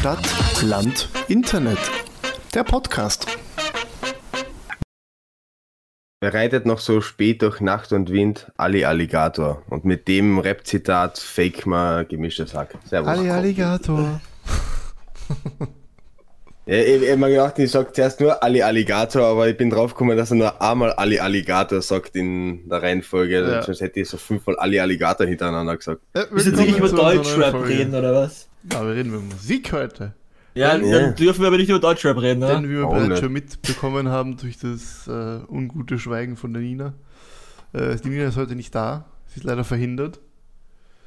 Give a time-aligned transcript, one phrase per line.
[0.00, 0.26] Stadt,
[0.62, 1.76] Land, Internet.
[2.54, 3.26] Der Podcast.
[6.22, 9.62] Er reitet noch so spät durch Nacht und Wind, Ali Alligator.
[9.68, 12.76] Und mit dem Rap-Zitat fake mal gemischtes Hack.
[12.86, 13.10] Servus.
[13.10, 14.22] Ali Alligator.
[16.64, 19.68] Ja, ich ich hab mir gedacht, ich sag zuerst nur Ali Alligator, aber ich bin
[19.68, 23.40] drauf gekommen, dass er nur einmal Ali Alligator sagt in der Reihenfolge.
[23.40, 23.62] Ja.
[23.62, 26.00] Sonst hätte ich so fünfmal Ali Alligator hintereinander gesagt.
[26.16, 28.49] Ja, Müssen Sie nicht über Deutschrap reden, oder was?
[28.70, 30.14] Ja, wir reden über Musik heute.
[30.54, 31.00] Ja, Ja.
[31.00, 32.68] dann dürfen wir aber nicht über Deutschrap reden, Denn ne?
[32.68, 36.94] wie wir Warum bereits schon mitbekommen haben durch das äh, ungute Schweigen von der Nina.
[37.72, 39.06] Äh, die Nina ist heute nicht da.
[39.28, 40.18] Sie ist leider verhindert.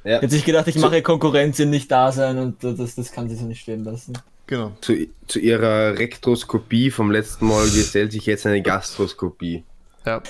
[0.02, 0.20] Ja.
[0.20, 3.28] Hätte ich gedacht, ich mache Konkurrenz in nicht da sein und äh, das, das kann
[3.28, 4.14] sie so nicht stehen lassen.
[4.46, 4.76] Genau.
[4.80, 9.64] Zu, zu ihrer Rektroskopie vom letzten Mal gesellt sich jetzt eine Gastroskopie.
[10.04, 10.22] Ja.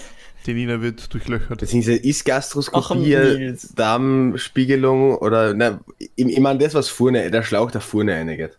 [0.47, 1.61] Die Nina wird durchlöchert.
[1.61, 3.73] Beziehungsweise ist Ach, Gastroskopie Nils.
[3.75, 8.59] Darmspiegelung oder, na, ich, ich meine das, was vorne, der Schlauch der vorne reingeht.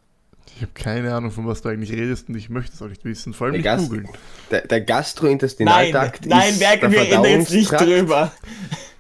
[0.56, 3.04] Ich habe keine Ahnung, von was du eigentlich redest und ich möchte es auch nicht
[3.04, 3.34] wissen.
[3.34, 4.08] Vor allem Der nicht googeln.
[4.52, 8.32] Der, der Nein, Gastrointestinaltrakt nein, ist merken der wir reden jetzt nicht drüber.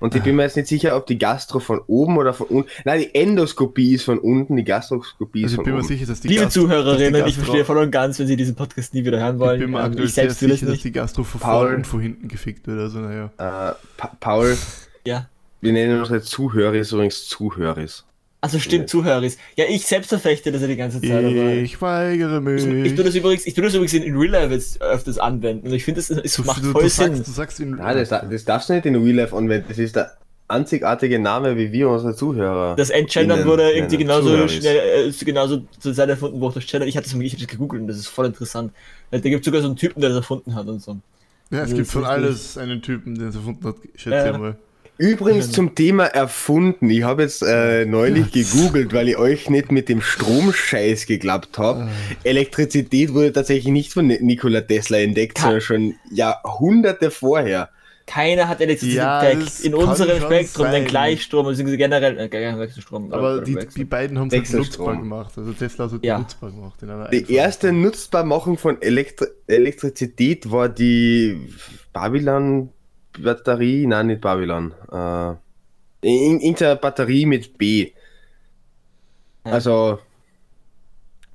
[0.06, 2.70] Und ich bin mir jetzt nicht sicher, ob die Gastro von oben oder von unten.
[2.86, 5.88] Nein, die Endoskopie ist von unten, die Gastroskopie ist Also ich von bin mir oben.
[5.88, 8.36] sicher, dass die Liebe Gastro- Zuhörerinnen, dass die ich verstehe voll und ganz, wenn Sie
[8.36, 9.60] diesen Podcast nie wieder hören Ich wollen.
[9.60, 10.84] bin mir Ähm, aktuell ich sehr sicher, dass nicht.
[10.84, 11.62] die Gastro von Paul.
[11.66, 12.80] vorne und von hinten gefickt wird.
[12.80, 13.26] Also naja.
[13.38, 14.58] Äh, pa Paul,
[15.06, 15.28] Ja.
[15.62, 18.06] wir nennen unsere Zuhörer übrigens Zuhöris.
[18.46, 19.24] Also stimmt, Zuhörer.
[19.56, 21.54] Ja, ich selbst verfechte das ja die ganze Zeit, aber.
[21.54, 22.66] Ich weigere mich.
[22.66, 25.18] Ich, ich tue das übrigens, ich tue das übrigens in, in Real Life jetzt öfters
[25.18, 25.68] anwenden.
[25.68, 27.16] Und ich finde, es es du, macht du, voll du, Sinn.
[27.16, 29.66] sagst, du sagst in Nein, das, das darfst du nicht in Real Life anwenden.
[29.70, 30.12] Das ist der
[30.48, 32.76] einzigartige Name, wie wir unsere Zuhörer.
[32.76, 36.54] Das Endgendern Innen- wurde irgendwie genauso schnell, äh, ist genauso zur Zeit erfunden, wo auch
[36.54, 36.88] das Gendern.
[36.88, 38.72] Ich hatte das, ich hab das gegoogelt und das ist voll interessant.
[39.12, 40.98] Da gibt es sogar so einen Typen, der das erfunden hat und so.
[41.52, 44.38] Ja, es Das gibt ist von alles einen Typen, den es erfunden hat, schätze ich
[44.38, 44.56] mal.
[44.98, 46.90] Übrigens zum Thema erfunden.
[46.90, 51.90] Ich habe jetzt äh, neulich gegoogelt, weil ich euch nicht mit dem Stromscheiß geglaubt habe.
[52.24, 57.70] Elektrizität wurde tatsächlich nicht von Ni- Nikola Tesla entdeckt, sondern schon Jahrhunderte vorher.
[58.08, 59.62] Keiner hat Elektrizität Ja, entdeckt.
[59.62, 60.74] In unserem Spektrum, sein.
[60.76, 63.12] den Gleichstrom, beziehungsweise generell, äh, generell Wechselstrom.
[63.12, 63.80] Aber die, Wechsel.
[63.80, 65.34] die beiden haben es halt nutzbar gemacht.
[65.36, 66.20] Also Tesla hat es Ja.
[66.20, 66.82] nutzbar gemacht.
[66.84, 67.74] In einer Die erste.
[67.74, 71.50] Nutzbarmachung von Elektri Elektrizität war die
[73.18, 74.74] Babylon-Batterie, nein, nicht Babylon.
[74.92, 75.32] Äh,
[76.08, 77.92] in- irgendeine Batterie mit B.
[79.44, 80.00] Also,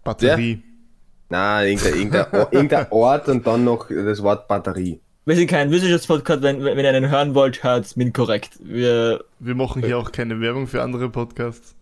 [0.04, 0.62] Batterie.
[1.28, 5.00] nein, irgendein, irgendein, Or- irgendein Ort und dann noch das Wort Batterie.
[5.26, 8.58] Wir sind kein Wissenschaftspodcast, wenn, wenn ihr einen hören wollt, hört Min korrekt.
[8.60, 11.74] Wir, Wir machen hier auch keine Werbung für andere Podcasts.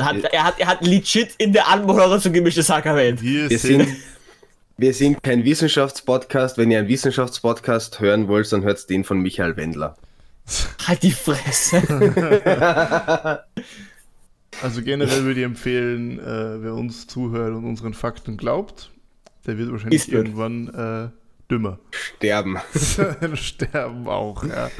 [0.00, 3.22] hat, er, hat, er hat legit in der Anmoderation gemischtes Hack erwähnt.
[3.22, 3.96] Wir, Wir sind, sind,
[4.80, 6.56] wir sind kein Wissenschaftspodcast.
[6.56, 9.96] Wenn ihr einen Wissenschaftspodcast hören wollt, dann hört den von Michael Wendler.
[10.86, 11.82] Halt die Fresse.
[14.62, 18.90] also generell würde ich empfehlen, äh, wer uns zuhört und unseren Fakten glaubt,
[19.46, 21.10] der wird wahrscheinlich Ist irgendwann äh,
[21.50, 21.78] dümmer.
[21.90, 22.58] Sterben.
[23.34, 24.70] Sterben auch, ja.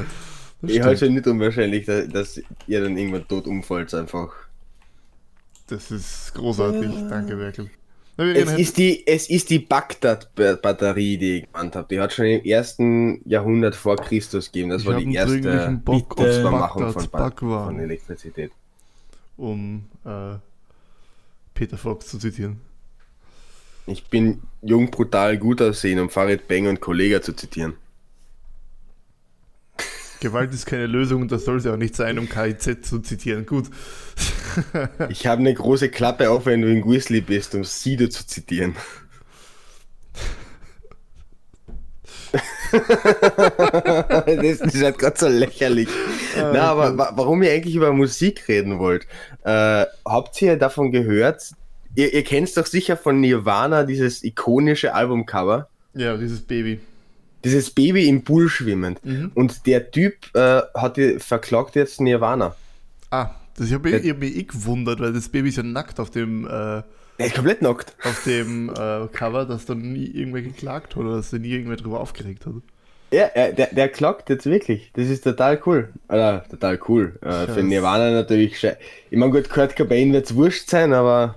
[0.62, 4.32] Das, Ich halte schon nicht unwahrscheinlich, dass, dass ihr dann irgendwann tot umfällt einfach.
[5.68, 6.90] das ist großartig.
[7.08, 7.70] Danke, Werkel.
[8.16, 11.88] Es ist die, es ist die Bagdad-Batterie, die ich gemeint habe.
[11.90, 14.70] Die hat schon im ersten Jahrhundert vor Christus gegeben.
[14.70, 15.38] Das Ich war die erste
[15.84, 17.08] Bagdads von,
[17.64, 18.52] von Elektrizität.
[19.36, 20.36] um äh,
[21.54, 22.60] Peter Fox zu zitieren.
[23.86, 27.74] Ich bin jung, brutal, gut aussehen, um Farid Bang und Kollega zu zitieren.
[30.20, 33.46] Gewalt ist keine Lösung und das soll sie auch nicht sein, um KIZ zu zitieren.
[33.46, 33.66] Gut.
[35.08, 38.74] Ich habe eine große Klappe, auch wenn du in Grizzly bist, um Sido zu zitieren.
[42.72, 45.88] das, ist halt gerade so lächerlich.
[46.36, 49.06] Na, aber wa warum ihr eigentlich über Musik reden wollt,
[49.44, 51.52] äh, habt ihr davon gehört?
[51.94, 55.68] Ihr, ihr kennt doch sicher von Nirvana dieses ikonische Albumcover.
[55.94, 56.80] Ja, dieses Baby.
[57.44, 59.04] Dieses Baby im Pool schwimmend.
[59.04, 59.32] Mhm.
[59.34, 62.54] Und der Typ äh, hat die- verklagt jetzt Nirvana.
[63.10, 66.10] Ah, das, ich habe hab mich eh gewundert, weil das Baby ist ja nackt auf
[66.10, 67.94] dem, äh, Der ist komplett nackt.
[68.04, 71.76] auf dem äh, Cover, dass da nie irgendwer geklagt hat oder dass da nie irgendwer
[71.76, 72.54] drüber aufgeregt hat.
[73.12, 74.90] Ja, er, der, der klagt jetzt wirklich.
[74.94, 75.88] Das ist total cool.
[76.08, 77.18] Oder total cool.
[77.22, 77.62] Äh, für.
[77.62, 78.76] Nirvana natürlich schei-
[79.10, 81.34] Ich meine, gut, Kurt Cobain wird's wurscht sein, aber.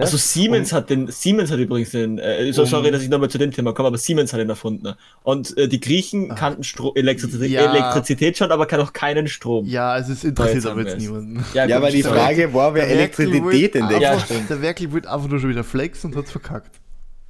[0.00, 0.04] Ja?
[0.06, 3.28] Also Siemens hat den, Siemens hat übrigens den, äh, so, Um- sorry, dass ich nochmal
[3.30, 4.94] zu dem Thema komme, aber Siemens hat den erfunden.
[5.22, 7.72] Und äh, die Griechen kannten Stro Elektrizität, Ja.
[7.72, 9.66] Elektrizität schon, aber kann auch keinen Strom.
[9.66, 11.02] Ja, es ist interessiert aber jetzt es.
[11.02, 11.44] niemanden.
[11.54, 12.02] Ja, gut, aber die.
[12.02, 14.00] Frage war, wer Elektrizität entdeckt.
[14.02, 14.50] Ja, einfach- stimmt.
[14.50, 16.80] Der Werkel wird einfach nur schon wieder flexen und hat's verkackt.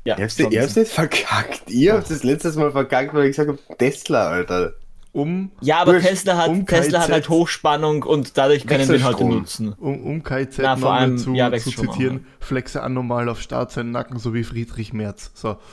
[0.04, 1.68] Ja, Ihr habt's ihr habt's nicht verkackt.
[1.70, 4.72] Ihr habt das letztes Mal verkackt, weil ich gesagt habe, Tesla, Alter.
[5.12, 8.96] Um, Ja, aber Wurscht, Tesla hat, um Tesla hat halt Hochspannung und dadurch können wir
[8.96, 9.30] ihn heute Wechselstrom.
[9.30, 9.72] nutzen.
[9.78, 13.40] um, um KZ Na, vor allem, zu, ja, zu Wechselstrom auch, zitieren, flexe anormal auf
[13.40, 15.30] Start seinen Nacken, so wie Friedrich Merz.
[15.34, 15.56] So.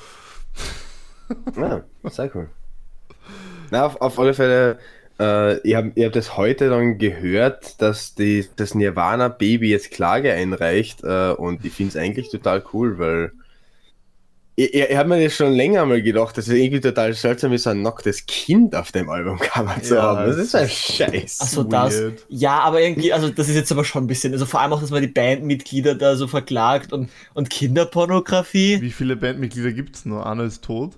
[1.57, 2.49] Ja, sehr cool.
[3.69, 4.79] Na, auf, auf alle Fälle,
[5.19, 9.91] äh, ihr habt ihr habt das heute dann gehört, dass die, das Nirvana Baby jetzt
[9.91, 13.33] Klage einreicht äh, und ich finde es eigentlich total cool, weil
[14.59, 17.53] ich, ich, ich habe mir das schon länger mal gedacht, dass es irgendwie total seltsam
[17.53, 20.25] ist, ein nacktes Kind auf dem Albumcover zu Ja, haben.
[20.27, 21.41] Das ist ein Scheiß.
[21.41, 22.01] Achso, das.
[22.27, 24.81] Ja, aber irgendwie, also das ist jetzt aber schon ein bisschen, also vor allem auch,
[24.81, 28.81] dass man die Bandmitglieder da so verklagt und, und Kinderpornografie.
[28.81, 30.25] Wie viele Bandmitglieder gibt es nur?
[30.25, 30.97] Anna ist tot.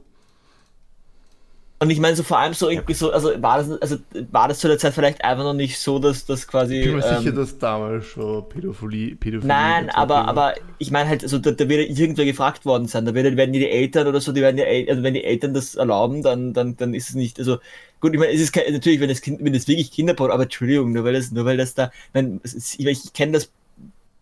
[1.82, 3.98] Und ich meine, so vor allem so irgendwie so, also war das, also
[4.32, 6.76] war das zu der Zeit vielleicht einfach noch nicht so, dass das quasi.
[6.80, 9.16] Ich bin mir ähm, sicher, dass damals schon Pädophilie.
[9.16, 10.28] Pädophilie Nein, aber, war.
[10.28, 13.06] aber ich meine halt, also da, da wird irgendwer gefragt worden sein.
[13.06, 15.76] Da werden die Eltern oder so, die werden ja, El- also wenn die Eltern das
[15.76, 17.60] erlauben, dann, dann, dann ist es nicht, also
[18.02, 20.44] gut, ich meine, es ist kein, natürlich, wenn das Kind, wenn das wirklich Kinderporn, aber
[20.44, 23.32] Entschuldigung, nur weil das, nur weil das da, ich, mein, es ist, ich, ich kenne
[23.34, 23.52] das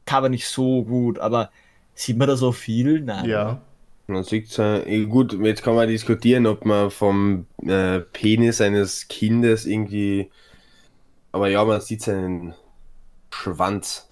[0.05, 1.51] Cover nicht so gut, aber
[1.95, 3.01] sieht man da so viel?
[3.01, 3.27] Nein.
[3.29, 3.61] Ja.
[4.07, 9.65] Man sieht äh, gut, jetzt kann man diskutieren, ob man vom äh, Penis eines Kindes
[9.65, 10.31] irgendwie.
[11.33, 12.55] Aber ja, man sieht seinen
[13.31, 14.09] Schwanz.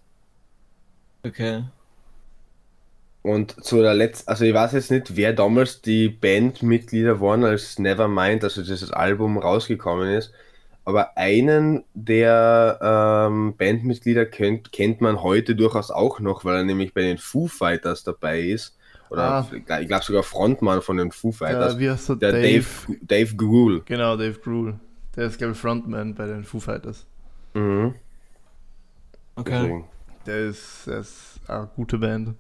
[1.24, 1.64] Okay.
[3.22, 7.80] Und zu der letzten, also ich weiß jetzt nicht, wer damals die Bandmitglieder waren, als
[7.80, 10.32] Nevermind, also dieses Album rausgekommen ist.
[10.84, 12.80] Aber einen der
[13.30, 17.48] ähm, Bandmitglieder kennt, kennt man heute durchaus auch noch, weil er nämlich bei den Foo
[17.48, 18.78] Fighters dabei ist.
[19.10, 19.48] Oder Ah.
[19.54, 21.74] ich glaube sogar Frontmann von den Foo Fighters.
[21.74, 22.16] ja wie heißt der?
[22.18, 22.66] der Dave.
[22.88, 23.82] Dave, Dave Grohl.
[23.86, 24.80] Genau, Dave Grohl.
[25.16, 27.06] Der ist, glaube ich, Frontman bei den Foo Fighters.
[27.54, 27.96] Mhm.
[29.36, 29.52] Okay.
[29.62, 29.86] Deswegen.
[30.26, 32.34] Der ist, der ist eine gute Band.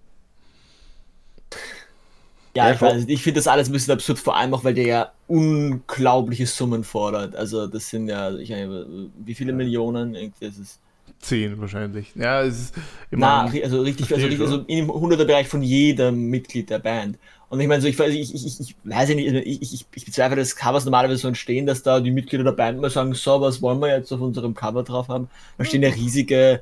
[2.56, 4.63] Ja, Ja, ich weiß nicht, ich finde das alles ein bisschen absurd, vor allem auch,
[4.63, 7.35] weil der ja unglaubliche Summen fordert.
[7.35, 10.15] Also das sind ja, ich, wie viele Millionen?
[10.15, 10.79] Irgendwie ist
[11.21, 11.27] es.
[11.27, 12.13] Zehn wahrscheinlich.
[12.15, 12.75] Ja, es ist
[13.13, 13.47] Na, immer.
[13.47, 17.17] ri- also richtig, also, richtig, also im 100er Bereich von jedem Mitglied der Band.
[17.50, 19.85] Und ich meine, so, ich, weiß- ich, ich, ich, weiß ja nicht, also ich, ich,
[19.95, 23.13] ich bezweifle, dass Covers normalerweise so entstehen, dass da die Mitglieder der Band mal sagen,
[23.13, 25.29] so, was wollen wir jetzt auf unserem Cover drauf haben?
[25.57, 26.62] Da stehen ja riesige,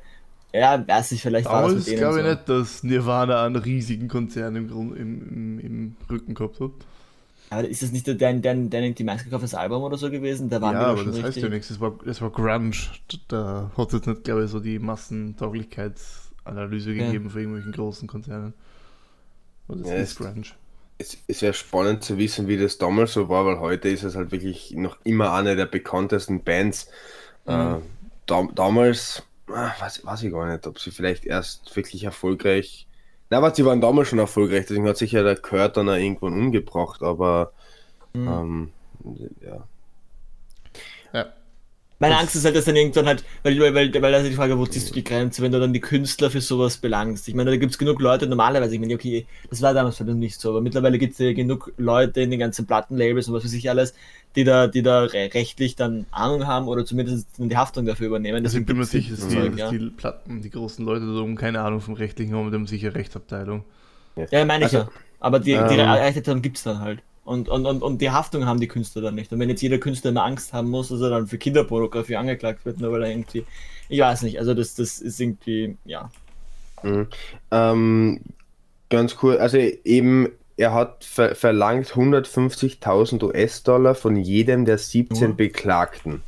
[0.52, 2.20] ja, weiß ich, vielleicht war das Damals mit denen glaube so.
[2.20, 6.72] ich nicht, dass Nirvana einen riesigen Konzern im, Grund, im, im, im Rücken gehabt hat.
[7.58, 10.48] Aber ist das nicht der, dein, dein, dein die meistgekauftes Album oder so gewesen?
[10.50, 11.68] Da waren ja, aber das heißt ja nichts.
[11.68, 12.72] Das war, das war Grunge.
[13.28, 17.06] Da hat es nicht, glaube ich, so die Massentauglichkeitsanalyse Ja.
[17.06, 18.52] gegeben für irgendwelchen großen Konzernen.
[19.68, 20.42] Und das Ja, ist es- Grunge.
[20.96, 24.14] Es, es wäre spannend zu wissen, wie das damals so war, weil heute ist es
[24.14, 26.86] halt wirklich noch immer eine der bekanntesten Bands.
[27.46, 27.76] Äh,
[28.26, 32.86] da, damals, ah, weiß, weiß ich gar nicht, ob sie vielleicht erst wirklich erfolgreich.
[33.34, 36.34] Na, aber sie waren damals schon erfolgreich, deswegen hat sich ja der Kurt dann irgendwann
[36.34, 37.52] umgebracht, aber
[38.14, 38.70] ähm,
[39.02, 39.26] ja.
[39.40, 39.68] Ja.
[42.04, 44.34] Meine Das- Angst ist halt, dass dann irgendwann halt, weil, weil, weil, weil also die
[44.34, 47.26] Frage, wo ziehst du die Grenze, wenn du dann die Künstler für sowas belangst?
[47.28, 50.18] Ich meine, da gibt es genug Leute, normalerweise, ich meine, okay, das war damals vielleicht
[50.18, 53.44] nicht so, aber mittlerweile gibt es ja genug Leute in den ganzen Plattenlabels und was
[53.44, 53.94] weiß ich alles,
[54.36, 58.44] die da, die da re rechtlich dann Ahnung haben oder zumindest die Haftung dafür übernehmen.
[58.44, 59.70] Also ich bin mir sicher, dass, das die, Zeug, dass ja.
[59.70, 62.94] die Platten, die großen Leute da oben keine Ahnung vom Rechtlichen haben, die haben sicher
[62.94, 63.64] Rechtsabteilung.
[64.30, 64.90] Ja, meine ich Also, ja.
[65.20, 67.00] Aber die, die ähm, Rechtsabteilung gibt es dann halt.
[67.24, 69.32] Und, und, und, und die Haftung haben die Künstler dann nicht.
[69.32, 72.64] Und wenn jetzt jeder Künstler immer Angst haben muss, dass er dann für Kinderpornografie angeklagt
[72.66, 73.44] wird, nur weil er irgendwie,
[73.88, 76.10] ich weiß nicht, also das, das ist irgendwie, ja.
[76.82, 77.06] Mhm.
[77.50, 78.20] Ähm,
[78.90, 85.36] ganz cool, also eben, er hat ver verlangt 150.000 US-Dollar von jedem der 17 Nur?
[85.36, 86.22] Beklagten.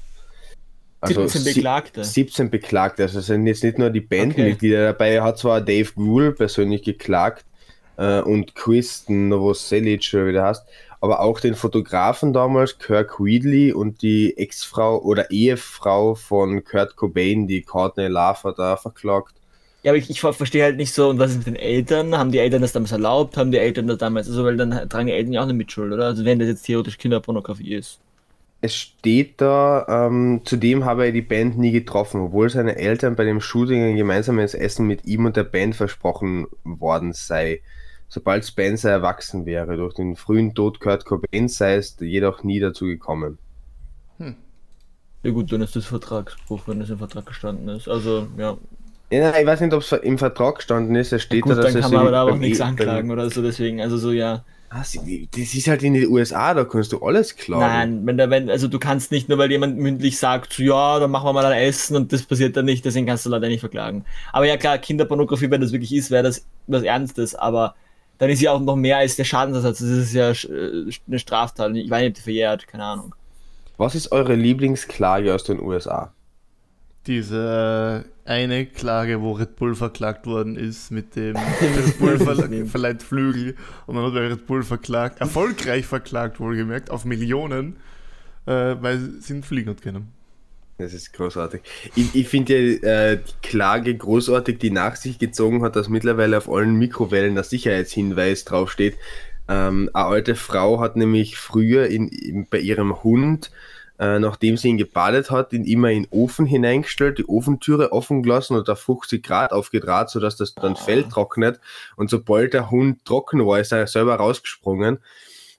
[1.04, 2.04] 17 sie- Beklagte.
[2.04, 5.92] 17 Beklagte, also es sind jetzt nicht nur die Bandmitglieder dabei, er hat zwar Dave
[5.94, 7.44] Grohl persönlich geklagt
[7.98, 10.64] äh, und Kristen Novoselic, oder wie der heißt,
[11.06, 17.46] aber auch den Fotografen damals, Kirk Wheatley und die Ex-Frau oder Ehefrau von Kurt Cobain,
[17.46, 19.34] die Courtney Love hat da verklagt.
[19.82, 22.18] Ja, aber ich, ich ver- verstehe halt nicht so, und was ist mit den Eltern?
[22.18, 23.36] Haben die Eltern das damals erlaubt?
[23.36, 25.92] Haben die Eltern das damals, also weil dann tragen die Eltern ja auch eine Mitschuld,
[25.92, 26.06] oder?
[26.06, 28.00] Also wenn das jetzt theoretisch Kinderpornografie ist.
[28.62, 33.24] Es steht da, ähm, zudem habe er die Band nie getroffen, obwohl seine Eltern bei
[33.24, 37.60] dem Shooting ein gemeinsames Essen mit ihm und der Band versprochen worden sei.
[38.08, 42.86] Sobald Spencer erwachsen wäre, durch den frühen Tod Kurt Cobain sei es jedoch nie dazu
[42.86, 43.38] gekommen.
[45.26, 47.88] Ja gut, dann ist das Vertragsbruch, wenn das im Vertrag gestanden ist.
[47.88, 48.56] Also, ja.
[49.10, 51.56] Ja, nein, ich weiß nicht, ob es im Vertrag gestanden ist, es steht gut, da,
[51.56, 54.44] dass dann es kann man aber auch nichts anklagen oder so, deswegen, also so, ja.
[54.68, 54.94] Ah, das
[55.54, 57.60] ist halt in den USA, da kannst du alles klagen.
[57.60, 61.00] Nein, wenn der, wenn, also du kannst nicht nur, weil jemand mündlich sagt, so, ja,
[61.00, 63.48] dann machen wir mal ein Essen und das passiert dann nicht, deswegen kannst du leider
[63.48, 64.04] nicht verklagen.
[64.32, 67.74] Aber ja klar, Kinderpornografie, wenn das wirklich ist, wäre das was Ernstes, aber
[68.18, 69.78] dann ist ja auch noch mehr als der Schadensersatz.
[69.78, 71.74] Das ist ja äh, eine Straftat.
[71.76, 73.14] Ich weiß nicht, verjährt, keine Ahnung.
[73.76, 76.12] Was ist eure Lieblingsklage aus den USA?
[77.06, 82.66] Diese äh, eine Klage, wo Red Bull verklagt worden ist mit dem Red Bull ver
[82.66, 83.54] verleiht Flügel
[83.86, 87.76] und dann hat er Red Bull verklagt, erfolgreich verklagt wohlgemerkt, auf Millionen,
[88.46, 90.15] äh, weil sie ihn fliegen hat können.
[90.78, 91.62] Das ist großartig.
[91.94, 96.36] Ich, ich finde ja äh, die Klage großartig, die nach sich gezogen hat, dass mittlerweile
[96.36, 98.96] auf allen Mikrowellen der Sicherheitshinweis draufsteht.
[99.48, 103.50] Ähm, eine alte Frau hat nämlich früher in, in bei ihrem Hund
[103.98, 108.22] äh, nachdem sie ihn gebadet hat, ihn immer in den Ofen hineingestellt, die Ofentüre offen
[108.22, 110.76] gelassen und auf 50 Grad aufgedraht, sodass das dann ah.
[110.76, 111.60] Fell trocknet.
[111.96, 114.98] Und sobald der Hund trocken war, ist er selber rausgesprungen.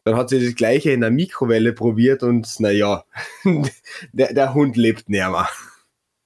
[0.08, 3.04] Dann hat sie das gleiche in der Mikrowelle probiert und naja,
[4.14, 5.50] der, der Hund lebt näher.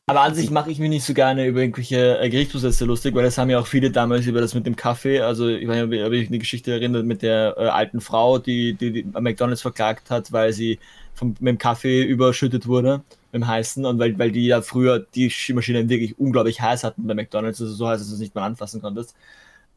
[0.06, 3.24] Aber an sich mache ich mich nicht so gerne über irgendwelche äh, Gerichtsprozesse lustig, weil
[3.24, 5.22] das haben ja auch viele damals über das mit dem Kaffee.
[5.22, 8.76] Also ich weiß nicht, ob ich eine Geschichte erinnert mit der äh, alten Frau, die,
[8.76, 10.78] die, die McDonalds verklagt hat, weil sie
[11.16, 15.00] vom, mit dem Kaffee überschüttet wurde, mit dem heißen, und weil, weil die ja früher
[15.00, 18.36] die Maschinen wirklich unglaublich heiß hatten bei McDonalds, also so heiß, dass du es nicht
[18.36, 19.16] mal anfassen konntest.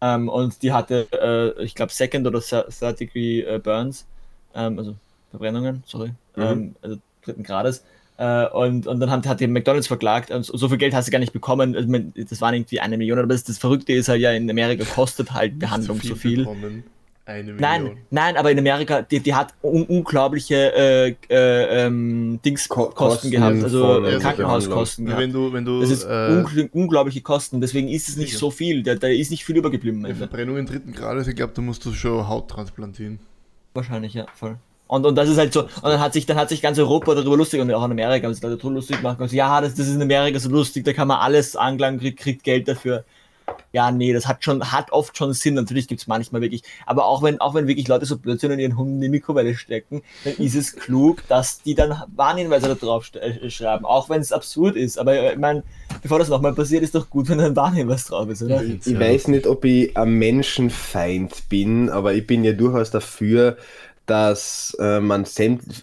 [0.00, 4.06] Ähm, und die hatte, äh, ich glaube, Second oder Third Degree äh, Burns,
[4.54, 4.94] ähm, also
[5.30, 6.42] Verbrennungen, sorry, mhm.
[6.42, 7.84] ähm, also dritten Grades.
[8.16, 10.30] Äh, und, und dann hat, hat die McDonalds verklagt.
[10.30, 11.74] Und so viel Geld hast du gar nicht bekommen.
[11.74, 13.18] Also, das waren irgendwie eine Million.
[13.18, 16.44] Aber das, das Verrückte ist halt ja, in Amerika kostet halt Behandlung so viel.
[16.44, 16.84] So viel.
[17.26, 17.60] Eine Million.
[17.60, 22.90] Nein, nein, aber in Amerika, die, die hat un unglaubliche äh, äh, ähm, Dings Ko
[22.90, 25.22] Kosten gehabt, also äh, Krankenhauskosten gehabt.
[25.22, 28.40] Wenn du, wenn du, das ist äh, un unglaubliche Kosten, deswegen ist es nicht sicher.
[28.40, 30.04] so viel, da, da ist nicht viel übergeblieben.
[30.04, 33.18] Eine Verbrennung im dritten Grades, ich glaube, da musst du schon Haut transplantieren.
[33.72, 34.58] Wahrscheinlich, ja, voll.
[34.86, 37.14] Und, und das ist halt so, und dann hat sich, dann hat sich ganz Europa
[37.14, 39.74] darüber lustig und auch in Amerika haben sich Leute lustig gemacht und so, ja, das,
[39.74, 43.04] das ist in Amerika so lustig, da kann man alles anklagen, kriegt, kriegt Geld dafür
[43.74, 45.54] ja, nee, das hat schon, hat oft schon Sinn.
[45.54, 48.52] Natürlich gibt es manchmal wirklich, aber auch wenn, auch wenn wirklich Leute so blöd sind
[48.52, 52.68] und ihren Hund in die Mikrowelle stecken, dann ist es klug, dass die dann Warnhinweise
[52.68, 54.96] da drauf äh, schreiben, auch wenn es absurd ist.
[54.96, 55.64] Aber äh, ich meine,
[56.02, 58.62] bevor das nochmal passiert, ist doch gut, wenn ein Warnhinweis drauf ist, oder?
[58.62, 63.56] Ich, ich weiß nicht, ob ich ein Menschenfeind bin, aber ich bin ja durchaus dafür,
[64.06, 65.26] dass äh, man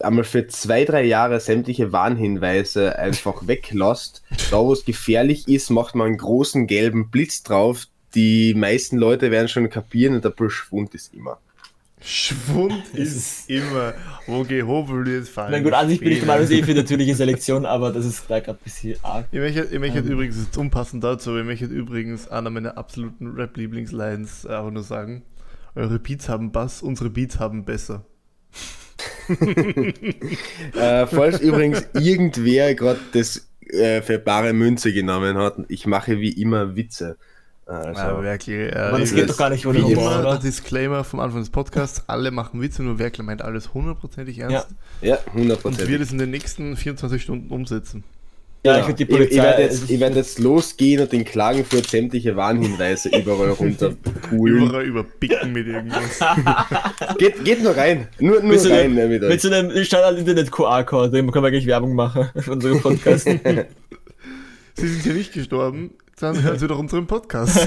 [0.00, 4.22] einmal für zwei, drei Jahre sämtliche Warnhinweise einfach weglässt.
[4.50, 7.86] Da, wo es gefährlich ist, macht man einen großen gelben Blitz drauf.
[8.14, 11.38] Die meisten Leute werden schon kapieren und der Schwund ist immer.
[12.04, 13.94] Schwund ist immer,
[14.26, 15.52] wo gehobelt ist, fallen.
[15.52, 18.48] Na gut, an sich bin ich normalerweise eh für natürliche Selektion, aber das ist gleich
[18.48, 19.26] ein bisschen arg.
[19.30, 20.08] Ich möchte, ich möchte ähm.
[20.08, 25.22] übrigens, ist unpassend dazu, ich möchte übrigens einer meiner absoluten Rap-Lieblingslines auch nur sagen.
[25.74, 28.04] Eure Beats haben Bass, unsere Beats haben besser.
[30.74, 36.32] Äh, falls übrigens irgendwer gerade das äh, für bare Münze genommen hat, ich mache wie
[36.32, 37.16] immer Witze.
[37.64, 40.38] Also, ja, wirklich, äh, aber das geht doch gar nicht ohne Humor, immer, oder?
[40.38, 44.66] Disclaimer vom Anfang des Podcasts, alle machen Witze, nur Werkler meint alles hundertprozentig ernst.
[45.00, 45.86] Ja, hundertprozentig.
[45.86, 48.04] Und wir das in den nächsten 24 Stunden umsetzen.
[48.64, 48.88] Ja.
[48.88, 53.08] Ich, die Polizei, ich, ich werde jetzt, werd jetzt, losgehen und in Klagenfurt sämtliche Warnhinweise
[53.08, 53.92] überall runter
[54.28, 54.68] poolen.
[54.68, 56.20] Überall überpicken mit irgendwas.
[57.18, 58.06] geht, geht nur rein.
[58.20, 58.94] Nur, nur mit rein.
[58.94, 63.24] So mit, mit so einem Standard-Internet-QR-Code, den können wir gleich Werbung machen für unseren Podcast.
[63.24, 67.66] Sie sind ja nicht gestorben, dann hören Sie doch unseren Podcast.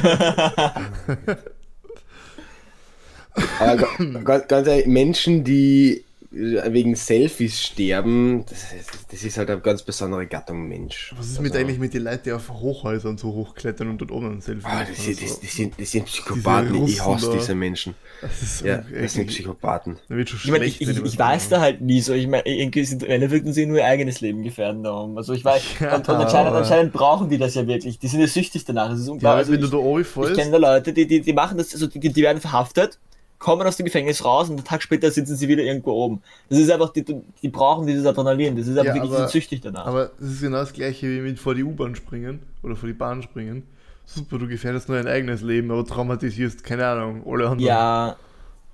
[3.59, 3.87] Aber
[4.23, 8.67] ganz, ganz ehrlich, Menschen, die wegen Selfies sterben, das,
[9.09, 11.13] das, ist halt eine ganz besondere Gattung Mensch.
[11.17, 14.11] Was ist also, mit eigentlich mit den Leuten, die auf Hochhäusern so hochklettern und dort
[14.11, 17.95] oben ein Selfie ah, das, das, das, sind, das sind Psychopathen, ich hasse diese Menschen.
[18.21, 19.97] Das, ist so ja, das sind Psychopathen.
[20.09, 23.53] ich, mein, ich, ich, ich weiß da halt nie so, ich meine, irgendwie sind Endeffekt
[23.53, 25.17] sie nur ihr eigenes Leben gefährden darum.
[25.17, 28.19] Also ich weiß, ja, und, und anscheinend, anscheinend, brauchen die das ja wirklich, die sind
[28.19, 29.23] ja süchtig danach, das ist unglaublich.
[29.23, 31.87] Ja, also wenn du da ich kenne da Leute, die, die, die machen das, also
[31.87, 32.99] die, die werden verhaftet
[33.45, 36.23] kommen aus dem Gefängnis raus und einen Tag später sitzen sie wieder irgendwo oben.
[36.49, 37.05] Das ist einfach, die,
[37.43, 39.85] die brauchen dieses Adrenalin, das ist einfach ja, wirklich aber, süchtig danach.
[39.85, 42.93] Aber das ist genau das gleiche wie mit vor die U-Bahn springen oder vor die
[42.93, 43.61] Bahn springen.
[44.03, 47.59] Super, du gefährdest nur dein eigenes Leben, aber traumatisierst, keine Ahnung, alle anderen.
[47.59, 48.15] Ja,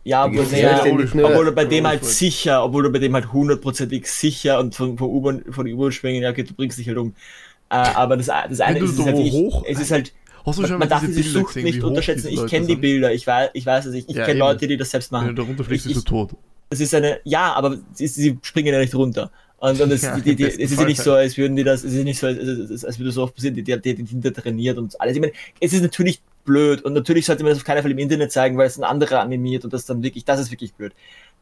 [0.06, 4.08] ja, obwohl, ja, obwohl du bei dem halt sicher, obwohl du bei dem halt hundertprozentig
[4.08, 6.98] sicher und von, von, U-Bahn, von der U-Bahn springen, ja, okay, du bringst dich halt
[6.98, 7.14] um.
[7.70, 10.14] Äh, aber das, das eine ist, so halt hoch, es ist halt,
[10.46, 12.30] Hast du schon man, man darf diese Sucht gesehen, nicht unterschätzen.
[12.30, 14.10] Ich kenne die Bilder, ich weiß, ich weiß es nicht.
[14.10, 15.28] Ich ja, kenne Leute, die das selbst machen.
[15.28, 16.32] Wenn du darunter fliegst, bist du tot.
[16.70, 19.32] Es ist eine, ja, aber sie, sie springen ja nicht runter.
[19.58, 21.84] Und, und es, ja, die, die, es ist ja nicht so, als würden die das,
[21.84, 24.34] es ist nicht so, als, als würde so oft passieren, die, die, die, die hinter
[24.34, 25.16] trainiert und alles.
[25.16, 28.00] Ich meine, es ist natürlich blöd und natürlich sollte man das auf keinen Fall im
[28.00, 30.94] Internet zeigen, weil es ein anderer animiert und das dann wirklich, das ist wirklich blöd.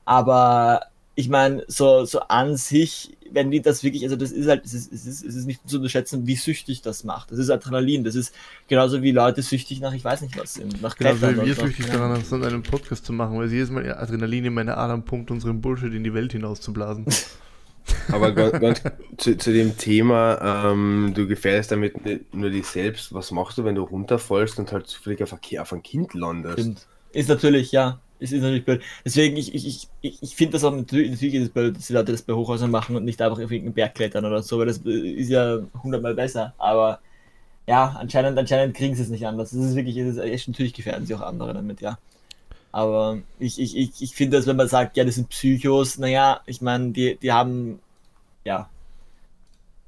[0.03, 0.81] Aber
[1.15, 4.73] ich meine, so, so an sich, wenn die das wirklich, also das ist halt, es
[4.73, 7.31] ist, es ist, es ist nicht zu unterschätzen, wie süchtig das macht.
[7.31, 8.33] Das ist Adrenalin, das ist
[8.67, 11.93] genauso wie Leute süchtig nach, ich weiß nicht was, nach Genau, wie wir süchtig ja.
[11.93, 15.31] daran sind, einen Podcast zu machen, weil sie jedes Mal Adrenalin in meine Adern pumpt,
[15.31, 17.05] unseren Bullshit in die Welt hinauszublasen.
[18.11, 18.81] Aber ganz, ganz
[19.17, 23.13] zu, zu, dem Thema, ähm, du gefährdest damit nicht nur dich selbst.
[23.13, 26.59] Was machst du, wenn du runterfallst und halt zufällig auf, auf ein Kind landest?
[26.59, 26.87] Stimmt.
[27.11, 27.99] Ist natürlich, ja.
[28.19, 28.81] Ist, ist natürlich blöd.
[29.05, 31.93] Deswegen, ich, ich, ich, ich finde das auch natürlich, natürlich ist es blöd, dass die
[31.93, 34.65] Leute das bei Hochhäusern machen und nicht einfach auf irgendeinen Berg klettern oder so, weil
[34.65, 36.53] das ist ja hundertmal besser.
[36.57, 36.99] Aber
[37.69, 39.51] ja, anscheinend, anscheinend kriegen sie es nicht anders.
[39.51, 41.97] Das ist wirklich, das ist, natürlich gefährden sie auch andere damit, ja.
[42.71, 46.41] Aber ich, ich, ich, ich finde, dass wenn man sagt, ja, das sind Psychos, naja,
[46.45, 47.79] ich meine, die, die haben,
[48.43, 48.69] ja.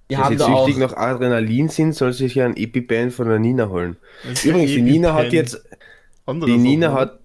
[0.10, 3.40] Die Wenn haben sie süchtig nach Adrenalin sind, soll sich ja ein EpiPen von der
[3.40, 3.98] Nina holen.
[4.44, 5.62] Übrigens, die Nina hat jetzt,
[6.28, 7.21] die Nina hat,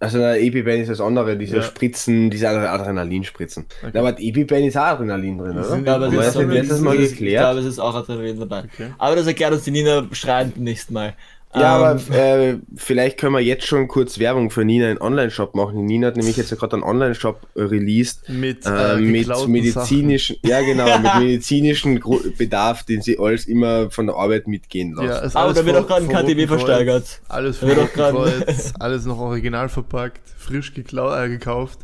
[0.00, 1.62] also der EpiPen ist das andere, diese ja.
[1.62, 3.66] Spritzen, diese Adrenalinspritzen.
[3.86, 3.98] Okay.
[3.98, 5.78] Aber EpiPen ist auch Adrenalin drin, oder?
[5.84, 7.20] Ja, aber das ist letztes Mal geklärt.
[7.20, 8.64] Ich glaube, es ist auch Adrenalin dabei.
[8.64, 8.92] Okay.
[8.98, 11.14] Aber das erklärt uns die Nina schreiend nächstes Mal.
[11.54, 15.54] Ja, ähm, aber äh, vielleicht können wir jetzt schon kurz Werbung für Nina einen Online-Shop
[15.54, 15.86] machen.
[15.86, 20.50] Nina hat nämlich jetzt gerade einen Online-Shop äh, released mit, äh, äh mit medizinischen, Sachen.
[20.50, 22.02] ja genau, mit medizinischen
[22.36, 25.08] Bedarf, den sie alles immer von der Arbeit mitgehen lassen.
[25.08, 27.20] Ja, aber da wird auch gerade ein KTW versteigert.
[27.28, 31.78] Alles von Kreuz, alles noch original verpackt, frisch äh, gekauft.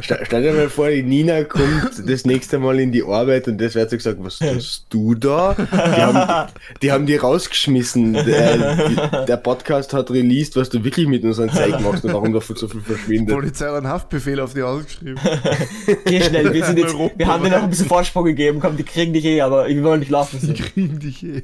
[0.00, 3.74] Stell dir mal vor, die Nina kommt das nächste Mal in die Arbeit und das
[3.74, 5.54] wird so gesagt, was tust du da?
[5.54, 8.12] Die haben die, haben die rausgeschmissen.
[8.14, 12.56] Der, der, Podcast hat released, was du wirklich mit unseren Zeug machst und warum davon
[12.56, 13.30] so viel verschwindet.
[13.30, 15.18] Die Polizei hat einen Haftbefehl auf die ausgeschrieben.
[16.04, 18.82] Geh schnell, wir, sind jetzt, wir haben dir noch ein bisschen Vorsprung gegeben, komm, die
[18.82, 20.40] kriegen dich eh, aber wir wollen nicht laufen.
[20.42, 21.42] Die kriegen dich eh.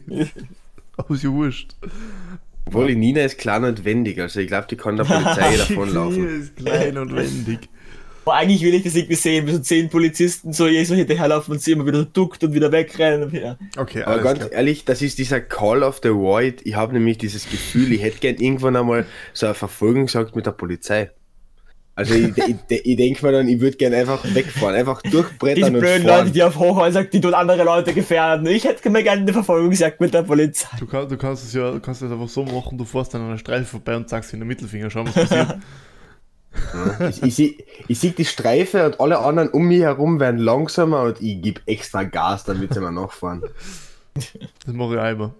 [0.97, 1.75] Aber ist ja wurscht.
[2.67, 6.25] Obwohl, die Nina ist klein und wendig, also ich glaube, die kann der Polizei davonlaufen.
[6.25, 7.69] Nina ist klein und wendig.
[8.25, 11.61] Aber eigentlich will ich das irgendwie sehen, wie so zehn Polizisten so, so hinterherlaufen und
[11.61, 13.25] sie immer wieder duckt und wieder wegrennen.
[13.25, 13.59] Und wieder.
[13.77, 14.53] Okay, Aber ganz klar.
[14.53, 16.61] ehrlich, das ist dieser Call of the Void.
[16.65, 20.47] Ich habe nämlich dieses Gefühl, ich hätte gern irgendwann einmal so eine Verfolgung gesagt mit
[20.47, 21.11] der Polizei.
[21.95, 25.71] Also ich, ich, ich denke mir dann, ich würde gerne einfach wegfahren, einfach durchbrettern Diese
[25.73, 28.47] blöden Leute, die auf Hochhäuser, die tun andere Leute gefährden.
[28.47, 30.69] Ich hätte mir gerne eine Verfolgungsjagd mit der Polizei.
[30.79, 33.21] Du, kann, du kannst es ja du kannst es einfach so machen, du fährst dann
[33.21, 35.59] an einer Streife vorbei und sagst in den Mittelfinger, schau was passiert.
[37.09, 37.55] Ich, ich sehe
[37.89, 42.03] seh die Streife und alle anderen um mich herum werden langsamer und ich gebe extra
[42.03, 43.43] Gas, damit sie mal nachfahren.
[44.15, 45.33] Das mache ich einmal.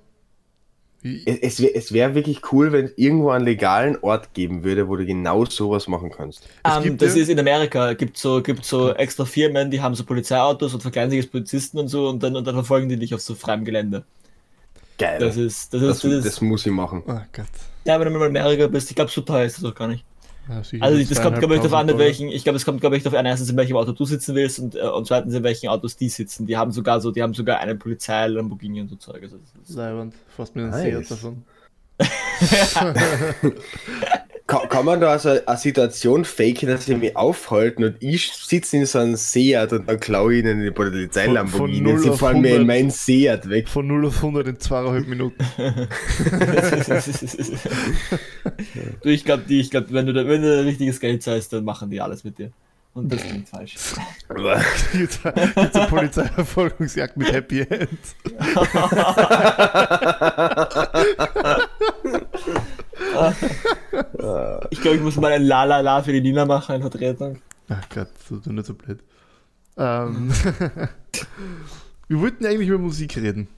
[1.05, 5.05] Es, es wäre wirklich cool, wenn es irgendwo einen legalen Ort geben würde, wo du
[5.05, 6.49] genau sowas machen kannst.
[6.65, 7.95] Um, ähm, das ja ist in Amerika.
[7.95, 11.79] Gibt so, gibt so extra Firmen, die haben so Polizeiautos und verkleiden sich als Polizisten
[11.79, 14.05] und so und dann, und dann verfolgen die dich auf so freiem Gelände.
[14.97, 15.19] Geil.
[15.19, 17.03] Das ist, das, ist, das, das, das muss ich machen.
[17.07, 17.47] Oh Gott.
[17.85, 19.89] Ja, wenn du mal in Amerika bist, ich glaube, so teuer ist das auch gar
[19.89, 20.05] nicht.
[20.49, 22.97] Ja, also das kommt, glaube ich, darauf an, in welchen, ich glaube, es kommt, glaube
[22.97, 25.45] ich, darauf an, erstens, in welchem Auto du sitzen willst und, äh, und zweitens, in
[25.45, 26.47] welchen Autos die sitzen.
[26.47, 29.23] Die haben sogar so, die haben sogar eine Polizei, Lamborghini und so Zeug.
[29.23, 31.09] Also Leiband, fast mir ein nice.
[31.09, 31.45] davon.
[34.53, 38.77] kann, kann, man da also eine Situation faken, dass sie mich aufhalten und ich sitze
[38.77, 42.43] in so einem Seat und dann klaue ich ihnen die Polizei Lamborghini und sie fahren
[42.43, 43.67] mir in meinen Seat weg.
[43.69, 45.43] Von 0 auf 100 in zweieinhalb Minuten.
[49.03, 52.03] du, ich glaube, glaub, wenn, du da, wenn du richtiges Geld zahlst, dann machen die
[52.03, 52.51] alles mit dir.
[52.95, 53.77] Und das klingt falsch.
[54.93, 57.89] Jetzt eine Polizeiverfolgungsjagd mit Happy End.
[64.71, 67.39] ich glaube, ich muss mal ein La La La für die Nina machen, eine Vertretung.
[67.69, 69.01] Ach Gott, so du nicht so blöd.
[69.77, 70.31] Ähm,
[72.09, 73.49] wir wollten eigentlich über Musik reden.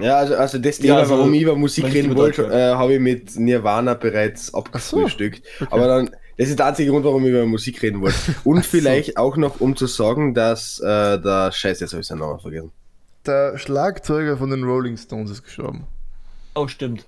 [0.00, 2.94] Ja, also, also das Thema, ja, also, warum ich über Musik reden wollte, äh, habe
[2.94, 5.44] ich mit Nirvana bereits abgefrühstückt.
[5.58, 5.74] So, okay.
[5.74, 8.16] Aber dann das ist der einzige Grund, warum ich über Musik reden wollte.
[8.44, 12.20] Und vielleicht auch noch, um zu sagen, dass äh, der Scheiße, jetzt habe ich seinen
[12.20, 12.72] Namen vergessen.
[13.26, 15.86] Der Schlagzeuger von den Rolling Stones ist gestorben.
[16.54, 17.06] Oh, stimmt.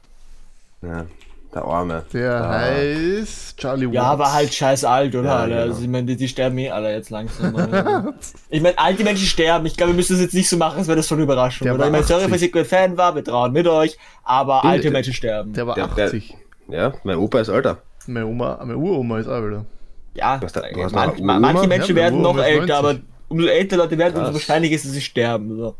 [0.82, 1.06] Ja,
[1.54, 2.04] der Arme.
[2.12, 2.60] Der ah.
[2.60, 3.94] heißt Charlie Watts.
[3.94, 5.28] Ja, aber halt scheiß alt, oder?
[5.28, 5.60] Ja, genau.
[5.60, 7.54] Also ich meine, die, die, sterben eh alle jetzt langsam.
[8.50, 9.66] ich meine, alte Menschen sterben.
[9.66, 11.64] Ich glaube, wir müssen das jetzt nicht so machen, als wäre das schon Überraschung.
[11.64, 11.86] Der oder?
[11.86, 15.12] Ich meine, sorry, falls ihr Fan war, wir trauen mit euch, aber Bin, alte Menschen
[15.12, 15.52] sterben.
[15.52, 16.36] Der war 80.
[16.68, 17.78] Der, ja, mein Opa ist alter.
[18.06, 19.64] Meine Oma, meine Uroma ist wieder.
[20.14, 22.96] Ja, da, man, manche Menschen ja, werden noch älter, aber
[23.28, 25.56] umso älter Leute werden, umso wahrscheinlicher ist, dass sie sterben.
[25.56, 25.74] So.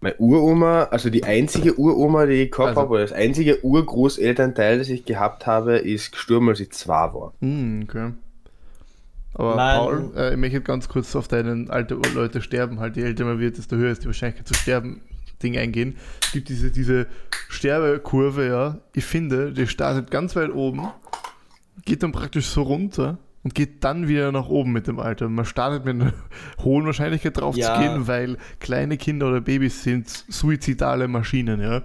[0.00, 4.78] Meine Uroma, also die einzige Uroma, die ich gehabt also, habe, oder das einzige Urgroßelternteil,
[4.78, 7.32] das ich gehabt habe, ist gestorben, als ich zwei war.
[7.40, 8.12] Mm, okay.
[9.34, 9.78] Aber Nein.
[9.78, 13.38] Paul, äh, ich möchte ganz kurz auf deinen alten Leute sterben, halt je älter man
[13.38, 15.02] wird, desto höher ist die Wahrscheinlichkeit zu sterben,
[15.42, 15.96] Ding eingehen.
[16.20, 17.06] Es gibt diese, diese
[17.48, 18.78] Sterbekurve, ja.
[18.92, 20.88] Ich finde, die startet ganz weit oben
[21.88, 25.28] geht dann praktisch so runter und geht dann wieder nach oben mit dem Alter.
[25.28, 26.12] Man startet mit einer
[26.64, 27.74] hohen Wahrscheinlichkeit drauf ja.
[27.74, 31.82] zu gehen, weil kleine Kinder oder Babys sind suizidale Maschinen, ja.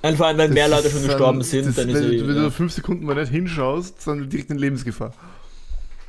[0.00, 2.72] Allem, wenn das mehr Leute schon gestorben sind, das, dann ist wenn, wenn du fünf
[2.72, 5.12] Sekunden mal nicht hinschaust, dann direkt in Lebensgefahr.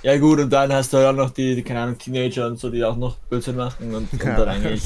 [0.01, 2.69] Ja gut, und dann hast du ja noch die, die, keine Ahnung, Teenager und so,
[2.69, 4.37] die auch noch Blödsinn machen und, und Ja.
[4.37, 4.83] dann eigentlich,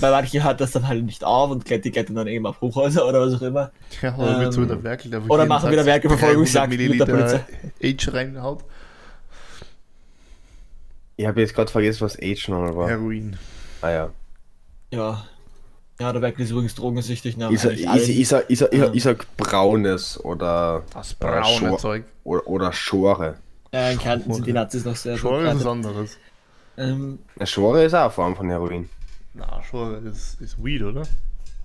[0.00, 3.06] bei manchen hört das dann halt nicht auf und die klettern dann eben auf Hochhäuser
[3.06, 3.70] oder was auch immer.
[4.02, 7.46] Ja, oder wird so Ähm, wieder Werkel, der oder machen wieder Werkelverfolgungsjagd mit der Milliliter
[7.82, 8.64] Age reinhaut.
[11.16, 12.88] Ich habe jetzt gerade vergessen, was Age nochmal war.
[12.88, 13.38] Heroin.
[13.82, 14.10] Ah ja.
[14.92, 15.24] Ja.
[15.98, 18.10] Ja, der Werkel ist übrigens drogensüchtig nach Ich sag, eigentlich ich, allen.
[18.10, 18.90] ich, sag, ich, sag, ich, Ja.
[18.92, 22.04] ich sag braunes oder, Das Oder braune Schor- Zeug.
[22.24, 23.36] oder, oder Schore.
[23.72, 26.18] Ja, in Kärnten sind die Nazis noch sehr Schore ist was anderes.
[26.76, 28.90] Ähm, Schore ist auch eine Form von Heroin.
[29.32, 31.02] Na, Schore ist, ist Weed, oder?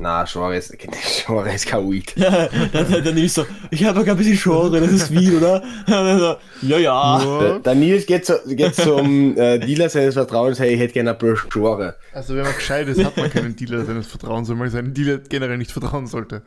[0.02, 0.76] Na, Schore ist,
[1.24, 2.12] Schore ist kein Weed.
[2.16, 5.30] ja, dann, dann, dann ich so, ich habe gar ein bisschen Schore, das ist wie,
[5.30, 5.62] oder?
[5.88, 7.40] So, ja, ja.
[7.40, 11.12] Der, der Nils geht, zu, geht zum äh, Dealer seines Vertrauens, hey, ich hätte gerne
[11.12, 11.96] ein paar Schore.
[12.14, 15.20] Also wenn man gescheit ist, hat man keinen Dealer seines Vertrauens, weil man seinen Dealer
[15.20, 16.42] generell nicht vertrauen sollte.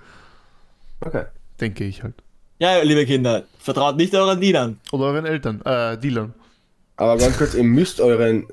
[1.00, 1.24] Okay.
[1.60, 2.14] Denke ich halt.
[2.58, 4.80] Ja, liebe Kinder, vertraut nicht euren Dienern.
[4.90, 6.34] Oder euren Eltern, äh, Dealern.
[6.96, 8.46] Aber ganz kurz, ihr müsst euren,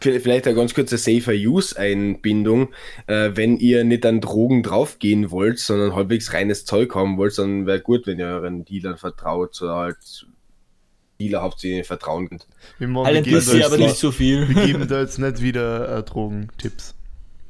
[0.00, 2.68] vielleicht eine ganz kurze Safer-Use-Einbindung,
[3.08, 7.66] äh, wenn ihr nicht an Drogen draufgehen wollt, sondern halbwegs reines Zeug haben wollt, dann
[7.66, 10.26] wäre gut, wenn ihr euren Dealern vertraut, oder halt
[11.20, 12.46] Dealer ihr vertrauen könnt.
[12.78, 14.48] Wir, machen, Alle wir, geben da bisschen, aber nicht so viel.
[14.48, 16.94] wir geben da jetzt nicht wieder äh, Drogentipps.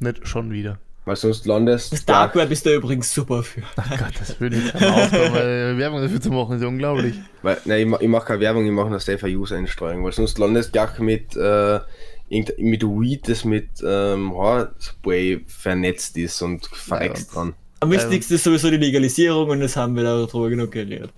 [0.01, 0.79] Nicht schon wieder.
[1.05, 3.63] Weil sonst landest Das Dark Web ist da übrigens super für.
[3.77, 7.17] Ach Gott, das würde ich aufkommen, weil Werbung dafür zu machen, ist ja unglaublich.
[7.43, 10.73] Weil, nein, ich, ich mache keine Werbung, ich mache eine Safer-Use-Einsteuerung, weil sonst landest du
[10.73, 11.81] gleich mit, äh,
[12.29, 17.35] irgend- mit Weed, das mit ähm, Haarspray vernetzt ist und verreckst Ja.
[17.35, 17.55] dran.
[17.81, 21.13] Am wichtigsten ist sowieso die Legalisierung und das haben wir darüber genug geredet.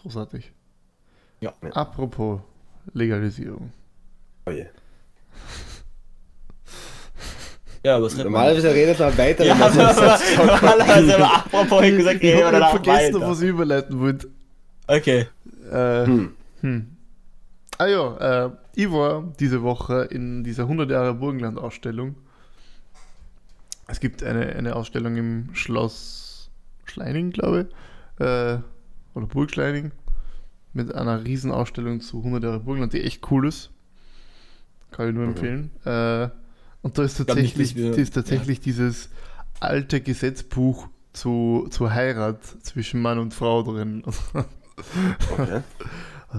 [0.00, 0.52] Großartig.
[1.40, 1.52] Ja.
[1.72, 2.38] Apropos
[2.92, 3.72] Legalisierung.
[4.46, 4.66] Oh je.
[7.84, 8.32] Ja, was redet man?
[8.32, 13.14] Normalerweise redet man weiter, Ja, wenn man normalerweise, aber apropos, ich gesagt, Ich habe vergessen,
[13.14, 13.28] weiter.
[13.30, 14.28] was ich überleiten wollte.
[14.86, 15.26] Okay.
[15.70, 16.30] Äh, Hm.
[16.62, 16.86] hm.
[17.76, 22.14] Ah ja, äh, ich war diese Woche in dieser 100 Jahre Burgenland-Ausstellung.
[23.86, 26.50] Es gibt eine, eine Ausstellung im Schloss
[26.84, 27.66] Schleining, glaube
[28.18, 28.24] ich.
[28.24, 28.58] Äh,
[29.14, 29.92] oder Burg Schleining.
[30.72, 33.70] Mit einer Riesenausstellung zu 100 Jahre Burgenland, die echt cool ist.
[34.90, 35.70] Kann ich nur empfehlen.
[35.84, 36.28] Äh,
[36.84, 39.08] und da ist nicht, tatsächlich, da ist tatsächlich dieses
[39.58, 44.02] alte Gesetzbuch zu, zur Heirat zwischen Mann und Frau drin.
[45.38, 45.62] Okay.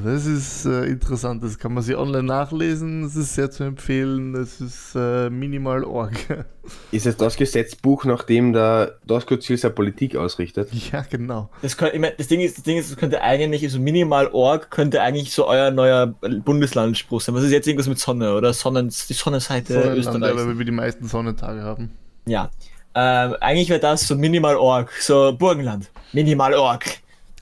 [0.04, 4.34] Das ist äh, interessant, das kann man sich online nachlesen, das ist sehr zu empfehlen,
[4.34, 6.14] das ist äh, minimal org.
[6.92, 10.70] Ist es das Gesetzbuch, nach dem der Doskozil seine Politik ausrichtet?
[10.92, 11.50] ja, genau.
[11.62, 14.30] Das, könnte, ich mein, das Ding ist, das Ding ist, das könnte eigentlich, also minimal
[14.30, 17.36] Org könnte eigentlich so euer neuer Bundeslandspruch sein.
[17.36, 20.36] Was ist jetzt irgendwas mit Sonne oder Sonnen, die Sonnenseite Österreichs?
[20.36, 21.92] weil wir die meisten Sonnentage haben.
[22.26, 22.50] Ja.
[22.96, 25.92] Ähm, eigentlich wäre das so minimal Org, so Burgenland.
[26.14, 26.86] Minimal Org.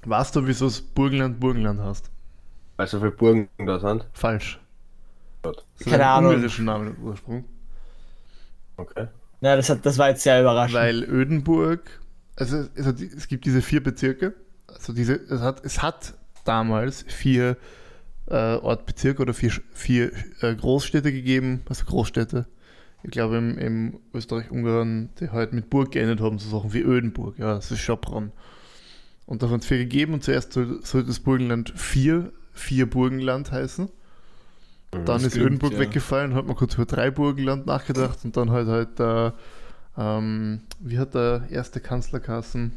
[0.06, 2.13] Weißt du, wieso es Burgenland Burgenland heißt?
[2.78, 4.06] Weil so viele Burgen da sind.
[4.14, 4.60] Falsch.
[5.78, 6.34] Ist Keine ein Ahnung.
[6.36, 7.46] ungarischer Name im Ursprung.
[8.78, 9.08] Okay.
[9.42, 10.80] Ja, das, hat, das war jetzt sehr überraschend.
[10.80, 11.82] Weil Ödenburg,
[12.36, 14.34] also es, hat, es gibt diese vier Bezirke,
[14.68, 16.14] also diese, es hat, es hat
[16.46, 17.58] damals vier
[18.28, 22.48] äh, Ortbezirke oder vier, vier äh, Großstädte gegeben, also Großstädte.
[23.04, 27.38] Ich glaube im, im Österreich-Ungarn, die halt mit Burg geendet haben, so Sachen wie Ödenburg,
[27.38, 28.32] ja, das ist Schopron.
[29.26, 33.52] Und davon hat es vier gegeben und zuerst soll, soll das Burgenland vier, vier Burgenland
[33.52, 33.90] heißen.
[34.92, 35.80] Dann Das ist klingt, Ödenburg ja.
[35.80, 39.34] weggefallen, hat man kurz über drei Burgenland nachgedacht und dann halt halt der,
[39.98, 42.74] ähm, wie hat der erste Kanzler Kassen?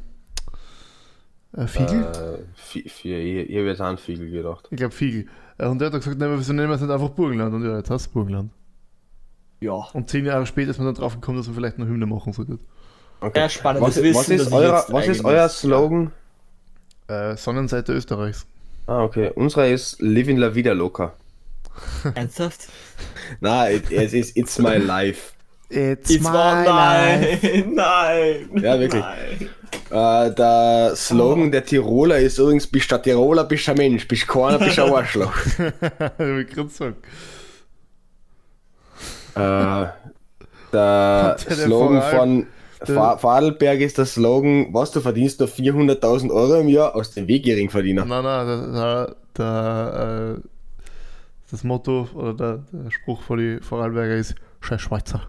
[1.52, 2.02] Äh, Fiegel?
[2.02, 2.38] Äh,
[2.70, 4.68] vi- vier, ich, ich habe jetzt an Fiegel gedacht.
[4.70, 5.26] Ich glaube Fiegel.
[5.58, 7.54] Äh, und der hat dann gesagt, nein, wieso nennen wir es nicht einfach Burgenland?
[7.54, 8.50] Und ja, jetzt hast du Burgenland.
[9.60, 9.72] ja.
[9.72, 12.32] Und zehn Jahre später ist man dann drauf gekommen, dass man vielleicht eine Hymne machen
[12.32, 12.58] sollte.
[13.20, 13.40] Okay.
[13.40, 16.12] Ja, spannendes was, Wissen, was ist, euer, was ist euer Slogan?
[17.08, 18.46] Äh, Sonnenseite Österreichs.
[18.87, 19.31] Ah, okay.
[19.35, 21.12] Unsere ist Living La Vida Loca.
[22.14, 22.68] Ernsthaft?
[23.40, 25.33] Na, it, es ist It's My Life.
[25.68, 28.51] It's, It's my nein, nein.
[28.62, 29.03] Ja, wirklich.
[29.03, 29.51] Nein.
[29.90, 34.07] Äh, der Slogan der Tiroler ist übrigens, bist du ein Tiroler, bist du ein Mensch,
[34.07, 35.33] bist du keiner, bist du ein Arschloch.
[35.59, 36.96] ich gerade sagen.
[39.35, 39.87] äh,
[40.72, 42.46] der der Slogan von
[42.84, 47.26] Fa- Vorarlberg ist der Slogan, was, du verdienst nur 400.000 Euro im Jahr aus dem
[47.28, 48.04] Weg Geringverdiener.
[48.04, 50.48] Nein, nein, der, der, äh,
[51.50, 55.22] das Motto oder der, der Spruch von die Vorarlberger ist Scheiß Schweizer.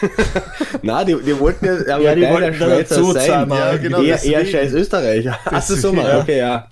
[0.82, 3.26] Nein, die, die wollten ja, aber Ja, die Teil wollten da Schweizer sein.
[3.26, 3.58] zweimal.
[3.58, 5.36] Ja, genau, eher, eher scheiß Österreicher.
[5.44, 6.20] Achso, so Deswegen, mal, ja.
[6.20, 6.68] okay, ja.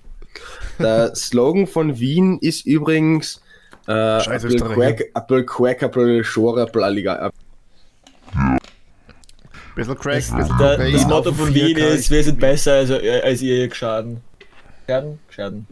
[0.78, 3.42] Der Slogan von Wien ist übrigens
[3.86, 4.44] äh, Scheiß.
[4.56, 7.30] Quack, Apple Quack, Apple Shore, Apple Alligator.
[9.74, 11.54] Bisschen Crack, Das, bisschen Kokain, das Motto von 4K.
[11.54, 14.20] Wien ist, wir sind besser als, als ihr Geschaden.
[14.86, 15.18] Geschaden?
[15.28, 15.66] Geschaden.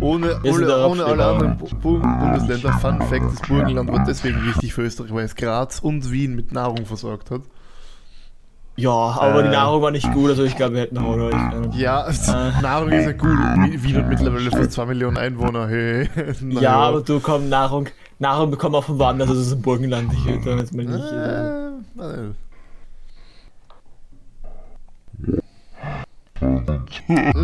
[0.00, 2.72] Ohne, ohne, ohne alle anderen Bu- Bu- Bundesländer.
[2.74, 6.52] Fun Fact: Das Burgenland war deswegen wichtig für Österreich, weil es Graz und Wien mit
[6.52, 7.42] Nahrung versorgt hat.
[8.76, 9.52] Ja, aber die Äh.
[9.52, 11.30] Nahrung war nicht gut, also ich glaube, wir hätten Horror.
[11.72, 12.12] Ich, Ja, Äh.
[12.62, 13.30] Nahrung ist ja gut.
[13.30, 15.68] Wien hat mittlerweile fast 2 Millionen Einwohner.
[15.68, 16.08] Hey.
[16.60, 17.86] Ja, aber du komm, Nahrung,
[18.18, 20.12] Nahrung bekommen auch von woanders, also aus dem Burgenland.
[20.12, 21.12] Ich da jetzt mal nicht.
[21.12, 21.68] Äh,
[22.04, 22.34] äh.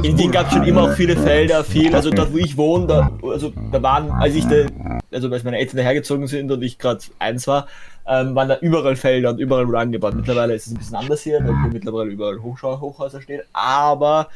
[0.02, 2.86] In Wien gab es schon immer auch viele Felder, viel, also dort wo ich wohne,
[2.86, 4.66] da, also da waren, als ich da,
[5.12, 7.66] also als meine Eltern dahergezogen sind und ich gerade eins war,
[8.06, 10.14] ähm, waren da überall Felder und überall wurde angebaut.
[10.14, 14.28] Mittlerweile ist es ein bisschen anders hier, weil hier mittlerweile überall Hochschau Hochhäuser stehen, aber